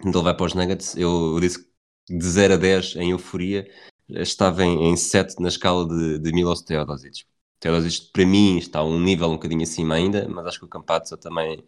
[0.00, 1.68] quando ele vai para os Nuggets, eu, disse que
[2.16, 3.70] de 0 a 10 em euforia
[4.08, 7.26] estava em, em 7 na escala de, de Milos Teodosic.
[7.60, 10.68] Teodosic para mim está a um nível um bocadinho acima ainda, mas acho que o
[10.68, 11.62] Campazzo também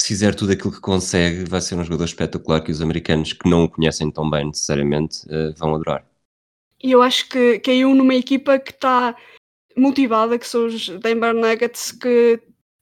[0.00, 3.48] se fizer tudo aquilo que consegue, vai ser um jogador espetacular que os americanos que
[3.48, 6.06] não o conhecem tão bem necessariamente eh, vão adorar.
[6.82, 9.16] E eu acho que caiu numa equipa que está
[9.78, 12.40] motivada, que são os Denver Nuggets, que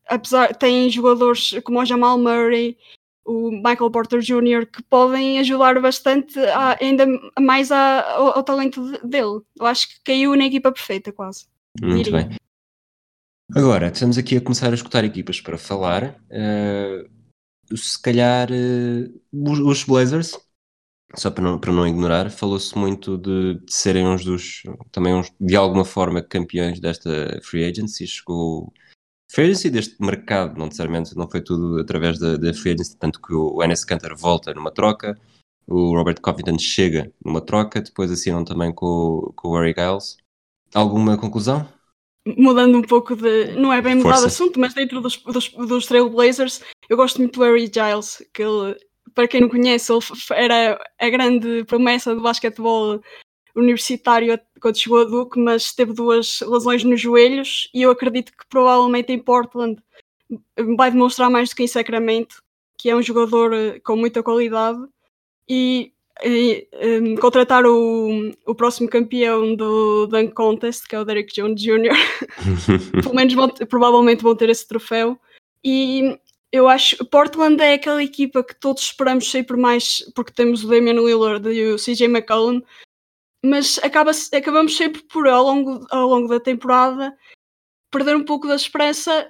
[0.09, 2.77] apesar têm jogadores como o Jamal Murray,
[3.25, 7.05] o Michael Porter Jr., que podem ajudar bastante a- ainda
[7.41, 9.41] mais a- ao, ao talento de- dele.
[9.59, 11.47] Eu acho que caiu na equipa perfeita, quase.
[11.81, 12.31] Muito bem.
[13.55, 16.21] Agora, estamos aqui a começar a escutar equipas para falar.
[16.31, 17.07] eh,
[17.75, 18.49] se calhar
[19.33, 20.39] os, os Blazers,
[21.15, 25.33] só para não, para não ignorar, falou-se muito de, de serem uns dos, também uns,
[25.41, 28.07] de alguma forma, campeões desta free agency.
[28.07, 28.73] Chegou
[29.31, 33.21] free agency deste mercado, não necessariamente, não foi tudo através da, da free agency, tanto
[33.21, 35.19] que o Enes Kanter volta numa troca,
[35.67, 40.17] o Robert Covington chega numa troca, depois assinam também com, o- com o Harry Giles.
[40.75, 41.67] Alguma conclusão?
[42.37, 43.53] Mudando um pouco de.
[43.57, 44.27] Não é bem mudar de Força.
[44.27, 48.77] assunto, mas dentro dos, dos, dos Trailblazers, eu gosto muito do Harry Giles, que ele,
[49.17, 53.01] para quem não conhece, ele era a grande promessa do basquetebol
[53.57, 58.47] universitário quando chegou a Duke, mas teve duas lesões nos joelhos e eu acredito que
[58.47, 59.83] provavelmente em Portland
[60.77, 62.43] vai demonstrar mais do que em Sacramento,
[62.79, 64.79] que é um jogador eh, com muita qualidade
[65.49, 71.33] e, e, em, contratar o, o próximo campeão do Dunk Contest, que é o Derek
[71.33, 71.97] Jones Jr.
[73.03, 75.19] pelo menos vão, provavelmente vão ter esse troféu.
[75.65, 76.19] E
[76.53, 80.95] eu acho Portland é aquela equipa que todos esperamos sempre mais, porque temos o Damian
[80.95, 82.63] Lillard e o CJ McCollum,
[83.45, 87.17] mas acaba, acabamos sempre por, ao longo, ao longo da temporada,
[87.91, 89.29] perder um pouco da esperança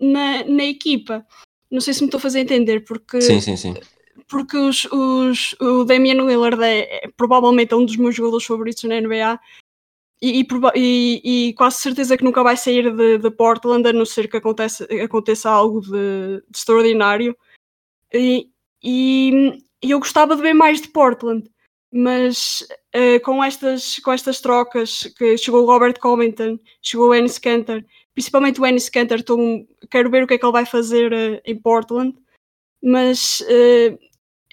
[0.00, 1.26] na, na equipa.
[1.70, 3.74] Não sei se me estou a fazer entender, porque sim, sim, sim.
[4.28, 9.00] porque os, os- o Damian Lillard é, é provavelmente um dos meus jogadores favoritos na
[9.00, 9.38] NBA
[10.22, 14.28] e, e e- quase certeza que nunca vai sair de, de Portland a não ser
[14.28, 15.90] que aconteça, aconteça algo de,
[16.48, 17.36] de extraordinário
[18.12, 18.48] e,
[18.82, 21.50] e- eu gostava de ver mais de Portland
[21.92, 27.38] mas eh, com, estas, com estas trocas que chegou o Robert Covington, chegou o Ennis
[27.38, 31.12] Cantor principalmente o Ennis Cantor estou- quero ver o que é que ele vai fazer
[31.12, 32.14] eh, em Portland
[32.82, 33.98] mas eh,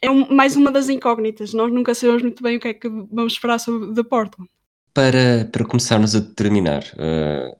[0.01, 1.53] é um- mais uma das incógnitas.
[1.53, 4.49] Nós nunca sabemos muito bem o que é que vamos esperar sobre da Portland.
[5.01, 7.55] Para, para começarmos a determinar eh,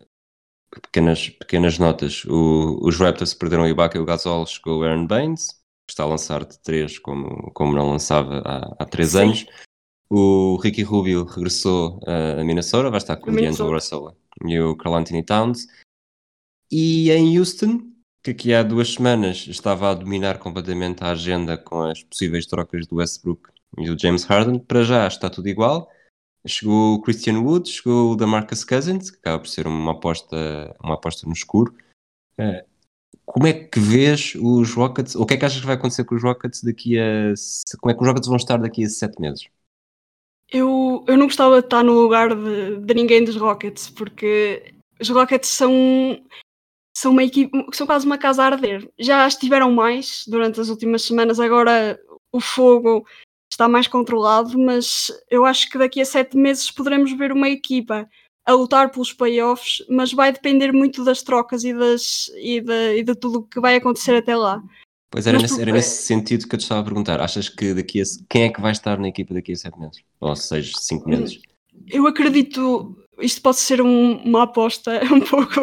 [0.82, 5.06] pequenas, pequenas notas, o- os Raptors perderam o Ibaka e o Gasol, chegou o Aaron
[5.06, 5.50] Baines,
[5.86, 9.18] que está a lançar de 3 como, como não lançava há, há 3 Sim.
[9.20, 9.46] anos.
[10.10, 13.72] O Ricky Rubio regressou eh, a Minnesota, vai estar com o D'Angelo.
[13.72, 15.68] Russell e o Carl Anthony Towns.
[16.72, 17.84] E em Houston,
[18.24, 22.88] que aqui há duas semanas estava a dominar completamente a agenda com as possíveis trocas
[22.88, 23.48] do Westbrook
[23.78, 25.88] e do James Harden, para já está tudo igual.
[26.48, 30.94] Chegou o Christian Wood, chegou o Damarcus Cousins, que acaba por ser uma aposta, uma
[30.94, 31.76] aposta no escuro.
[32.40, 32.66] Eh,
[33.26, 35.16] Como é que vês os Rockets?
[35.16, 37.34] O que é que achas que vai acontecer com os Rockets daqui a.
[37.80, 39.48] Como é que os Rockets vão estar daqui a sete meses?
[40.50, 45.10] Eu, eu não gostava de estar no lugar de, de ninguém dos Rockets, porque os
[45.10, 45.72] Rockets são,
[46.96, 48.90] são uma equipe, são quase uma casa a arder.
[48.98, 52.00] Já estiveram mais durante as últimas semanas, agora
[52.32, 53.06] o fogo
[53.52, 58.08] está mais controlado, mas eu acho que daqui a sete meses poderemos ver uma equipa
[58.46, 63.04] a lutar pelos playoffs, mas vai depender muito das trocas e, das, e, de, e
[63.04, 64.64] de tudo o que vai acontecer até lá.
[65.10, 67.22] Pois era nesse, era nesse sentido que eu te estava a perguntar.
[67.22, 68.04] Achas que daqui a.
[68.30, 70.02] Quem é que vai estar na equipa daqui a sete meses?
[70.20, 71.40] Ou seis, cinco meses?
[71.88, 75.62] Eu acredito, isto pode ser um- uma aposta um pouco,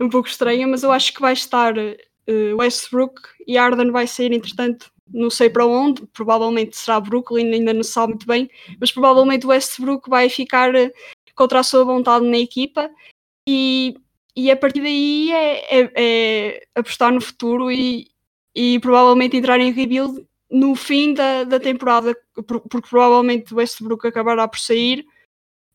[0.00, 4.32] um pouco estranha, mas eu acho que vai estar eh, Westbrook e Arden vai sair,
[4.32, 8.90] entretanto, não sei para onde, provavelmente será Brooklyn, ainda não se sabe muito bem, mas
[8.92, 10.92] provavelmente Westbrook vai ficar eh,
[11.34, 12.90] contra a sua vontade na equipa
[13.48, 13.94] e,
[14.34, 18.08] e a partir daí é, é- é apostar no futuro e,
[18.54, 22.16] e provavelmente entrar em rebuild no fim da, da temporada,
[22.46, 25.04] por- porque provavelmente Westbrook acabará por sair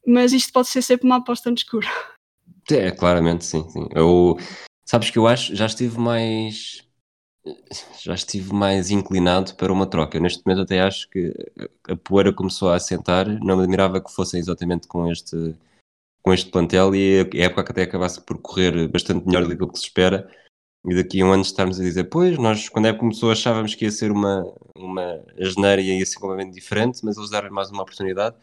[0.05, 1.87] mas isto pode ser sempre uma aposta no escuro.
[2.69, 3.87] É, claramente, sim, sim.
[3.93, 4.37] Eu,
[4.85, 6.83] sabes que eu acho, já estive mais.
[7.99, 10.17] Já estive mais inclinado para uma troca.
[10.17, 11.33] Eu, neste momento até acho que
[11.87, 13.27] a poeira começou a assentar.
[13.43, 15.55] Não me admirava que fossem exatamente com este,
[16.21, 19.85] com este plantel e a época até acabasse por correr bastante melhor do que se
[19.85, 20.29] espera.
[20.85, 23.75] E daqui a um ano estarmos a dizer, pois, nós quando a época começou achávamos
[23.75, 24.43] que ia ser uma,
[24.75, 28.35] uma asneira e ia ser completamente diferente, mas eles deram mais uma oportunidade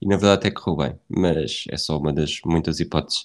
[0.00, 1.00] e na verdade até correu bem.
[1.08, 3.22] Mas é só uma das muitas hipóteses.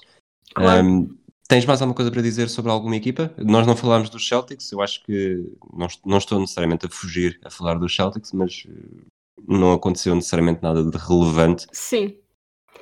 [0.53, 0.85] Claro.
[0.85, 3.33] Um, tens mais alguma coisa para dizer sobre alguma equipa?
[3.37, 7.49] Nós não falámos dos Celtics, eu acho que não, não estou necessariamente a fugir a
[7.49, 9.05] falar dos Celtics, mas eh,
[9.47, 11.67] não aconteceu necessariamente nada de relevante.
[11.71, 12.17] Sim,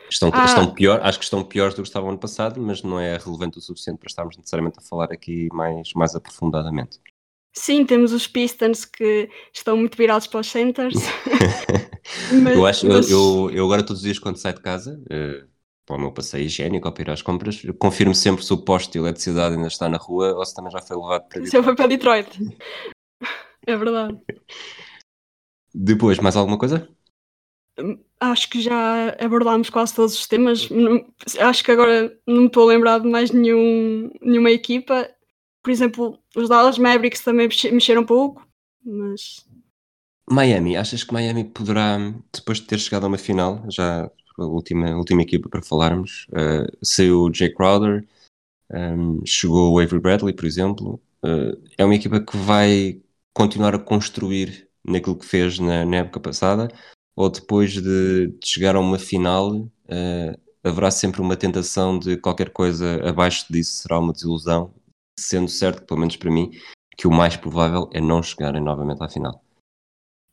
[0.10, 0.46] Estão, Ah.
[0.46, 3.58] estão pior, acho que estão piores do que estavam ano passado, mas não é relevante
[3.58, 7.00] o suficiente para estarmos necessariamente a falar aqui mais, mais aprofundadamente.
[7.54, 10.96] sim, temos os Pistons que estão muito virados para os centers.
[12.44, 15.46] Mas- eu, acho, mas- eu, eu agora todos os dias quando saio de casa, eh,
[15.86, 18.58] para o meu passeio higiênico ou para ir às compras, eu confirmo sempre se o
[18.58, 21.62] poste de eletricidade ainda está na rua ou se também já foi levado para Já
[21.64, 22.28] foi para Detroit.
[23.68, 24.20] É verdade.
[25.74, 26.88] Depois, mais alguma coisa?
[28.20, 30.70] Acho que já abordámos quase todos os temas.
[30.70, 31.06] Não-
[31.40, 35.10] acho que agora não me estou a lembrar de mais nenhum, nenhuma equipa.
[35.62, 38.48] Por exemplo, os Dallas Mavericks também mexe- mexeram um pouco,
[38.84, 39.46] mas
[40.30, 41.98] Miami, achas que Miami poderá,
[42.34, 46.28] depois de ter chegado a uma final, já a última, a última equipa para falarmos,
[46.34, 48.08] eh, saiu o Jay Crowder,
[48.72, 53.02] ehm, chegou o Avery Bradley, por exemplo, eh, é uma equipa que vai
[53.34, 56.70] continuar a construir naquilo que fez na, na época passada,
[57.16, 62.50] ou depois de, de chegar a uma final, eh, haverá sempre uma tentação de qualquer
[62.52, 64.74] coisa abaixo disso será uma desilusão,
[65.20, 66.52] sendo certo, pelo menos para mim,
[66.98, 69.45] que o mais provável é não chegarem novamente à final.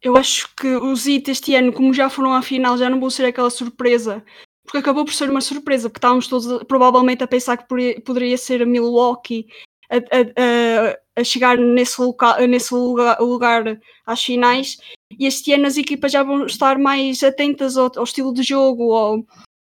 [0.02, 3.10] Eu acho que os Heat este ano, como já foram à final, já não vão
[3.10, 4.24] ser aquela surpresa.
[4.64, 7.66] Porque acabou por ser uma surpresa, porque estávamos todos provavelmente a pensar que
[8.04, 9.46] poderia, ser a Milwaukee
[9.90, 12.00] a, a- a- chegar nesse,
[12.48, 14.78] nesse lugar, lugar às finais.
[15.18, 18.92] E este ano as equipas já vão estar mais atentas ao, ao estilo de jogo,
[18.92, 19.24] ao,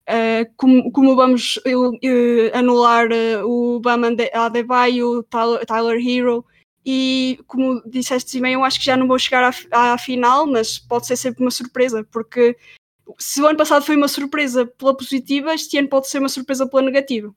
[0.06, 6.44] eh, como, como vamos eh, anular eh, o Bam Ade- Adebayo, o Tyler Hero.
[6.84, 10.78] E como disseste bem, eu acho que já não vou chegar à, à final, mas
[10.78, 12.56] pode ser sempre uma surpresa, porque
[13.18, 16.66] se o ano passado foi uma surpresa pela positiva, este ano pode ser uma surpresa
[16.66, 17.34] pela negativa.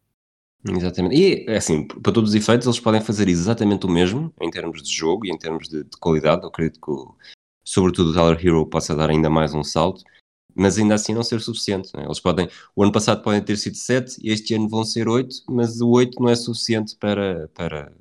[0.67, 1.15] Exatamente.
[1.15, 4.91] E, assim, para todos os efeitos, eles podem fazer exatamente o mesmo em termos de
[4.91, 6.41] jogo e em termos de, de qualidade.
[6.41, 7.15] Eu acredito que, o-
[7.63, 10.03] sobretudo, o Tyler Hero possa dar ainda mais um salto,
[10.55, 11.91] mas ainda assim não ser suficiente.
[11.93, 12.05] não é?
[12.05, 15.43] Eles podem, o ano passado podem ter sido 7 e este ano vão ser 8,
[15.47, 17.91] mas o 8 não é suficiente para, para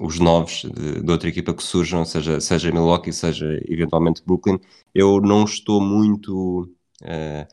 [0.00, 4.58] os novos de, de outra equipa que surjam, seja, seja Milwaukee, seja eventualmente Brooklyn.
[4.94, 6.68] Eu não estou muito,
[7.02, 7.46] eh,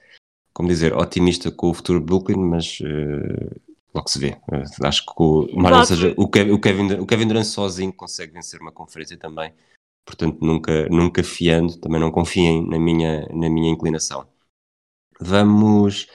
[0.53, 2.79] como dizer, otimista com o futuro de Brooklyn, mas.
[2.81, 3.59] eh,
[3.93, 4.37] Logo se vê.
[4.51, 8.33] Eh, Acho que o, mais seja, o, Kevin, o, Kevin, o Kevin Durant sozinho consegue
[8.33, 9.51] vencer uma conferência também.
[10.05, 14.27] Portanto, nunca, nunca fiando, também não confiem na minha, na minha inclinação.
[15.19, 16.07] Vamos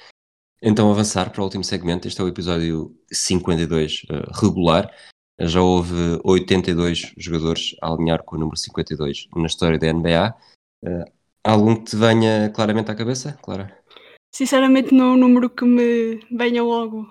[0.62, 2.08] então avançar para o último segmento.
[2.08, 4.90] Este é o episódio 52 eh, regular.
[5.38, 10.35] Já houve 82 jogadores a alinhar com o número 52 na história da NBA.
[10.85, 11.05] Eh,
[11.42, 13.77] algum que te venha claramente à cabeça, Clara?
[14.33, 17.07] Sinceramente, não é um número que me venha logo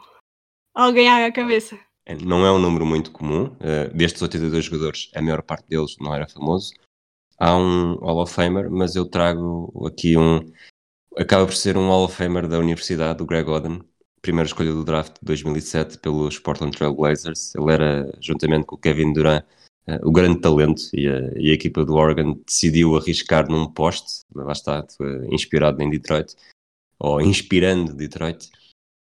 [0.74, 1.78] alguém à cabeça.
[2.06, 3.56] É, Não é um número muito comum.
[3.60, 6.74] eh, destes 82 jogadores, a maior parte deles não era famoso.
[7.38, 10.40] Há um Hall of Famer, mas eu trago aqui um.
[11.18, 13.82] Acaba por ser um Hall of Famer da Universidade, o Greg Oden,
[14.24, 17.54] primeira escolha do draft de 2007 pelos Portland Trail Blazers.
[17.54, 19.44] Ele era, juntamente com o Kevin Durant,
[19.86, 24.24] eh, o grande talento e a, e a equipa do Oregon decidiu arriscar num poste,
[24.34, 24.84] lá está,
[25.30, 26.34] inspirado em Detroit,
[26.98, 28.50] ou inspirando Detroit.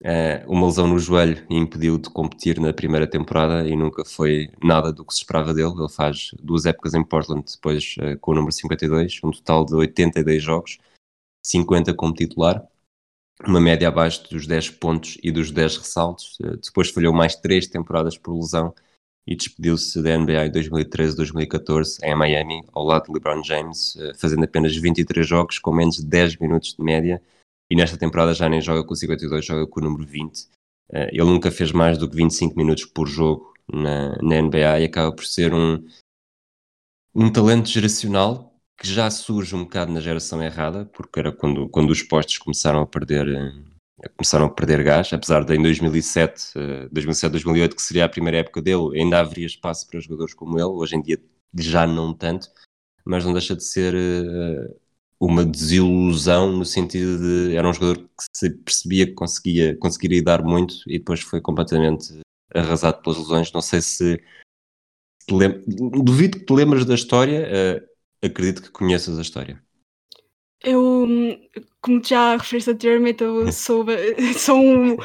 [0.04, 4.92] eh, uma lesão no joelho impediu de competir na primeira temporada e nunca foi nada
[4.92, 5.74] do que se esperava dele.
[5.78, 9.74] Ele faz duas épocas em Portland, depois eh, com o número 52, um total de
[9.74, 10.78] 82 jogos,
[11.44, 12.66] 50 como titular,
[13.46, 16.38] uma média abaixo dos 10 pontos e dos 10 ressaltos.
[16.42, 18.74] Eh, Depois falhou mais três temporadas por lesão
[19.26, 24.44] e despediu-se da NBA em 2013-2014 em Miami, ao lado de LeBron James, eh, fazendo
[24.44, 27.22] apenas 23 jogos com menos de 10 minutos de média.
[27.70, 30.48] E nesta temporada já nem joga com o 52, joga com o número 20.
[30.92, 34.84] Eh, Ele nunca fez mais do que 25 minutos por jogo na, na NBA e
[34.84, 35.82] acaba por ser um,
[37.14, 38.51] um talento geracional
[38.82, 42.80] que já surge um bocado na geração errada, porque era quando, quando os postos começaram
[42.80, 47.82] a perder eh, começaram a perder gás, apesar de em 2007, eh, 2007, 2008, que
[47.82, 51.16] seria a primeira época dele, ainda haveria espaço para jogadores como ele, hoje em dia
[51.56, 52.48] já não tanto,
[53.04, 54.74] mas não deixa de ser eh,
[55.20, 60.42] uma desilusão no sentido de era um jogador que se percebia que conseguia, conseguiria dar
[60.42, 62.18] muito e depois foi completamente
[62.52, 63.52] arrasado pelas lesões.
[63.52, 64.20] Não sei se
[65.26, 65.62] te lem-
[66.04, 67.91] duvido que te lembres da história, eh,
[68.22, 69.62] acredito que conheças a história.
[70.64, 71.36] Eu, hum,
[71.80, 73.84] como já referiste anteriormente, eu sou,
[74.38, 74.96] sou um-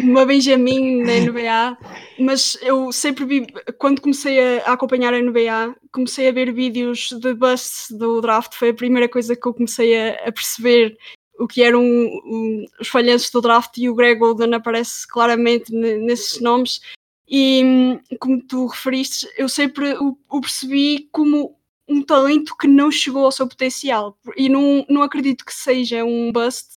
[0.00, 1.78] uma Benjamin na NBA,
[2.18, 3.46] mas eu sempre vi,
[3.78, 8.70] quando comecei a, acompanhar a NBA, comecei a ver vídeos de busts do draft, foi
[8.70, 10.96] a primeira coisa que eu comecei a, a perceber
[11.38, 15.96] o que eram um, os falhanços do draft e o Greg Golden aparece claramente ne-
[15.98, 16.80] nesses nomes.
[17.28, 21.56] E hum, como tu referiste, eu sempre o, o percebi como
[21.88, 24.16] um talento que não chegou ao seu potencial.
[24.36, 26.74] E não, não acredito que seja um bust,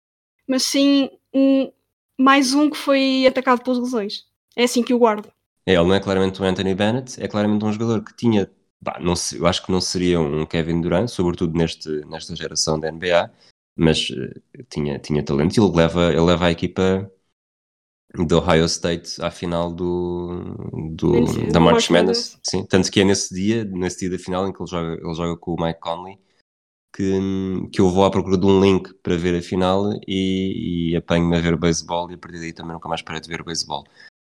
[0.49, 1.71] mas sim um,
[2.19, 4.25] mais um que foi atacado pelas lesões.
[4.57, 5.31] É assim que eu guardo.
[5.67, 8.51] É, ele não é claramente um Anthony Bennett, é claramente um jogador que tinha,
[8.85, 12.79] pá, não se- eu acho que não seria um Kevin Durant, sobretudo neste, nesta geração
[12.79, 13.31] da NBA,
[13.77, 17.11] mas eh, tinha, tinha talento e ele leva, ele leva a equipa
[18.15, 20.57] do Ohio State à final do,
[20.95, 24.53] do, da March Madness, sim, tanto que é nesse dia, nesse dia da final em
[24.53, 26.19] que ele joga, ele joga com o Mike Conley,
[26.95, 27.19] que,
[27.73, 31.37] que eu vou à procura de um link para ver a final e, e apanho-me
[31.37, 33.85] a ver beisebol e a partir daí também nunca mais parei de ver beisebol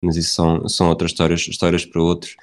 [0.01, 2.37] mas isso são, são outras histórias, histórias para outros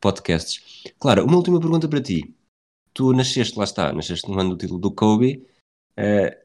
[0.00, 0.82] podcasts.
[0.98, 2.34] Claro, uma última pergunta para ti.
[2.94, 5.46] Tu nasceste, lá está, nasceste no ano do título do Kobe.
[5.96, 6.38] eh,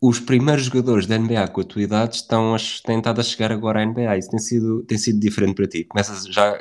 [0.00, 3.52] os primeiros jogadores da NBA com a tua idade estão a, têm estado a chegar
[3.52, 4.16] agora à NBA.
[4.18, 5.84] Isso tem sido, tem sido diferente para ti.
[5.84, 6.58] Começas já,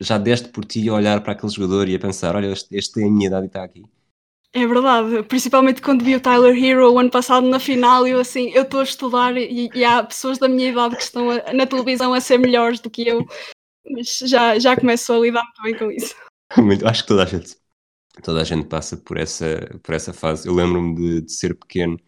[0.00, 2.94] já deste por ti a olhar para aquele jogador e a pensar: olha, este, este
[2.94, 3.82] tem a minha idade e está aqui.
[4.52, 8.50] É verdade, principalmente quando vi o Tyler Hero o ano passado na final, eu assim,
[8.50, 11.66] eu estou a estudar e, e há pessoas da minha idade que estão a- na
[11.66, 13.26] televisão a ser melhores do que eu,
[13.90, 16.14] mas já, já começo a lidar muito bem com isso.
[16.58, 17.56] Muito, acho que toda a gente,
[18.22, 20.48] toda a gente passa por essa, por essa fase.
[20.48, 21.98] Eu lembro-me de, de ser pequeno,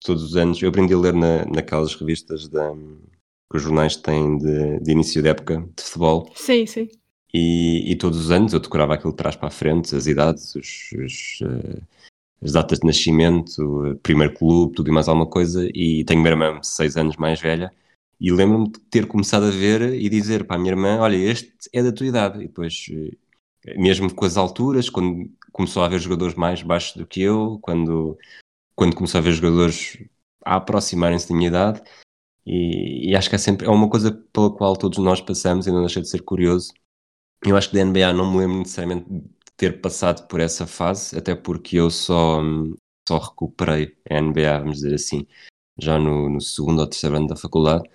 [0.00, 0.60] todos os anos.
[0.60, 2.72] Eu aprendi a ler na, naquelas revistas da,
[3.50, 6.30] que os jornais têm de, de início de época de futebol.
[6.34, 6.88] Sim, sim.
[7.32, 10.54] E, e todos os anos eu decorava aquilo de trás para a frente, as idades,
[10.54, 11.82] os, os, eh,
[12.42, 15.68] as datas de nascimento, primeiro clube, tudo e mais alguma coisa.
[15.74, 17.72] E tenho uma irmã seis anos mais velha.
[18.20, 21.52] E lembro-me de ter começado a ver e dizer para a minha irmã: Olha, este
[21.72, 22.38] é da tua idade.
[22.38, 22.86] E depois,
[23.66, 27.58] eh, mesmo com as alturas, quando começou a haver jogadores mais baixos do que eu,
[27.62, 28.16] quando,
[28.78, 29.98] quando começou a haver jogadores
[30.44, 31.82] a aproximarem-se da minha idade.
[32.46, 35.72] E, e acho que é sempre é uma coisa pela qual todos nós passamos e
[35.72, 36.72] não deixa de ser curioso.
[37.44, 39.22] Eu acho que da NBA não me lembro necessariamente de
[39.56, 42.40] ter passado por essa fase, até porque eu só,
[43.08, 45.26] só recuperei a NBA, vamos dizer assim,
[45.76, 47.88] já no, no segundo ou terceiro ano da faculdade,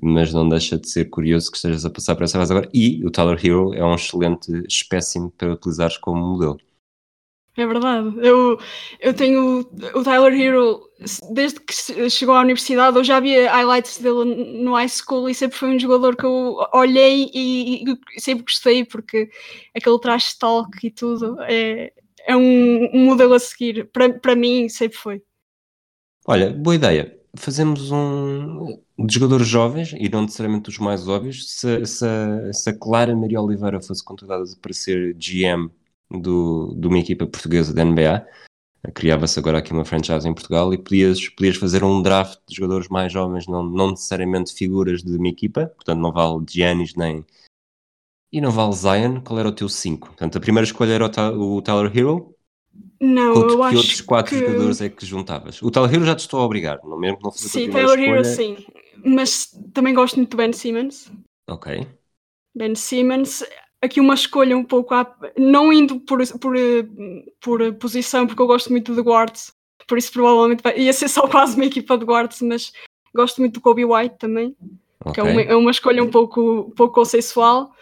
[0.00, 2.70] mas não deixa de ser curioso que estejas a passar por essa fase agora.
[2.72, 6.58] E o Tyler Hero é um excelente espécime para utilizares como modelo.
[7.56, 8.14] É verdade.
[8.22, 8.58] Eu,
[9.00, 9.60] eu tenho
[9.94, 10.80] o Tyler Hero,
[11.32, 14.24] desde que che- chegou à universidade, eu já via highlights dele
[14.62, 17.84] no high school e sempre foi um jogador que eu olhei e,
[18.16, 19.28] e sempre gostei, porque
[19.76, 21.92] aquele trash talk e tudo é,
[22.26, 23.90] é um, um modelo a seguir.
[23.92, 25.22] Para, para mim, sempre foi.
[26.26, 27.18] Olha, boa ideia.
[27.36, 31.50] Fazemos um de jogadores jovens e não necessariamente os mais óbvios.
[31.52, 32.06] Se, se,
[32.52, 35.70] se a Clara Maria Oliveira fosse contratada para ser GM
[36.10, 38.26] do, de uma equipa portuguesa da NBA,
[38.94, 42.88] criava-se agora aqui uma franchise em Portugal e podias, podias fazer um draft de jogadores
[42.88, 47.24] mais jovens, não, não necessariamente figuras de uma equipa, portanto não vale Giannis nem.
[48.32, 50.08] E não vale Zion, qual era o teu 5?
[50.08, 52.34] Portanto, a primeira escolha era o, o Tyler Hero,
[53.00, 54.40] Não, que, eu que acho outros quatro que...
[54.40, 55.60] jogadores é que juntavas?
[55.60, 58.24] O Tyler Hero já te estou a obrigar, não mesmo que não Sim, Taylor Hero
[58.24, 58.56] sim.
[59.04, 61.10] Mas também gosto muito do Ben Simmons.
[61.48, 61.86] Ok.
[62.54, 63.42] Ben Simmons,
[63.82, 65.16] aqui uma escolha um pouco à...
[65.38, 66.82] não indo por, por, eh,
[67.40, 69.52] por posição, porque eu gosto muito de guards,
[69.86, 72.72] por isso provavelmente vai- ia ser só quase uma equipa de guards, mas
[73.14, 74.54] gosto muito do Kobe White também.
[75.14, 77.72] que é uma, é uma escolha um pouco, pouco consensual.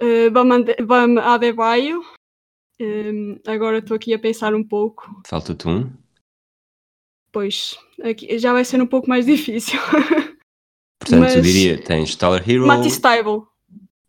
[0.00, 2.02] Uh, Bam, Adebayo.
[2.80, 5.90] Um, agora estou aqui a pensar um pouco, Falta-te um.
[7.30, 9.78] pois aqui já vai ser um pouco mais difícil.
[10.98, 12.66] Portanto, Mas- eu diria, tens Tyler Hero.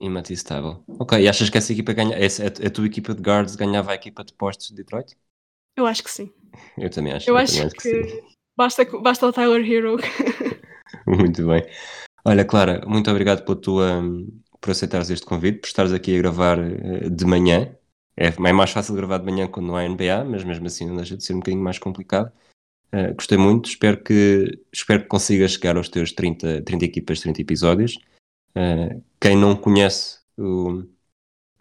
[0.01, 0.83] E Table.
[0.99, 3.95] Ok, e achas que essa equipa ganha, essa, a, tua equipa de guards ganhava a
[3.95, 5.15] equipa de postos de Detroit?
[5.75, 6.31] Eu acho que sim.
[6.77, 7.29] Eu também acho.
[7.29, 7.69] Eu também acho sim.
[7.69, 8.23] que
[8.57, 9.97] basta, basta o Tyler Hero.
[11.05, 11.63] Muito bem.
[12.23, 14.03] Olha, Clara, muito obrigado pela tua,
[14.59, 17.75] por aceitares este convite, por estares aqui a gravar eh, de manhã.
[18.15, 20.97] É, é mais fácil gravar de manhã quando não há NBA, mas mesmo assim não
[20.97, 22.31] deixa de ser um bocadinho mais complicado.
[22.91, 27.41] Eh, gostei muito, espero que, espero que consigas chegar aos teus 30, 30 equipas, 30
[27.41, 27.97] episódios.
[28.55, 30.83] Eh, quem não conhece o,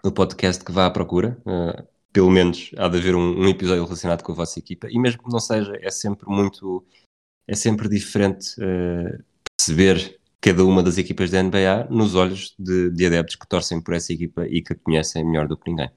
[0.03, 3.84] o podcast que vá à procura, eh, pelo menos há de haver um, um episódio
[3.84, 6.84] relacionado com a vossa equipa, e mesmo que não seja, é sempre muito,
[7.47, 9.18] é sempre diferente eh,
[9.57, 13.95] perceber cada uma das equipas da NBA nos olhos de, de adeptos que torcem por
[13.95, 15.91] essa equipa e que a conhecem melhor do que ninguém.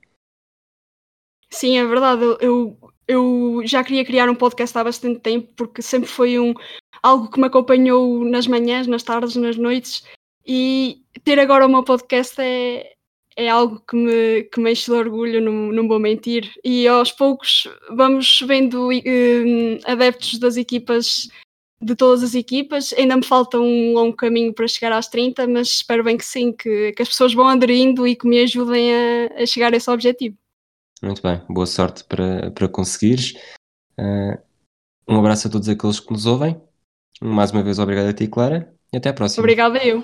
[1.50, 2.24] Sim, é verdade.
[2.42, 2.78] Eu,
[3.08, 6.54] eu já queria criar um podcast há bastante tempo, porque sempre foi um,
[7.02, 10.04] algo que me acompanhou nas manhãs, nas tardes, nas noites,
[10.46, 12.94] e ter agora o meu podcast é,
[13.36, 16.52] é algo que me, que me enche de orgulho, não, não vou mentir.
[16.64, 21.30] E aos poucos vamos vendo eh, adeptos das equipas,
[21.82, 22.94] de todas as equipas.
[22.94, 26.52] Ainda me falta um longo caminho para chegar às 30, mas espero bem que sim,
[26.52, 29.90] que, que as pessoas vão aderindo e que me ajudem a, a chegar a esse
[29.90, 30.38] objetivo.
[31.02, 33.34] Muito bem, boa sorte para, para conseguires.
[33.98, 34.40] Eh,
[35.08, 36.60] um abraço a todos aqueles que nos ouvem.
[37.22, 39.42] Mais uma vez, obrigado a ti, Clara, e até à próxima.
[39.42, 40.04] Obrigada eu.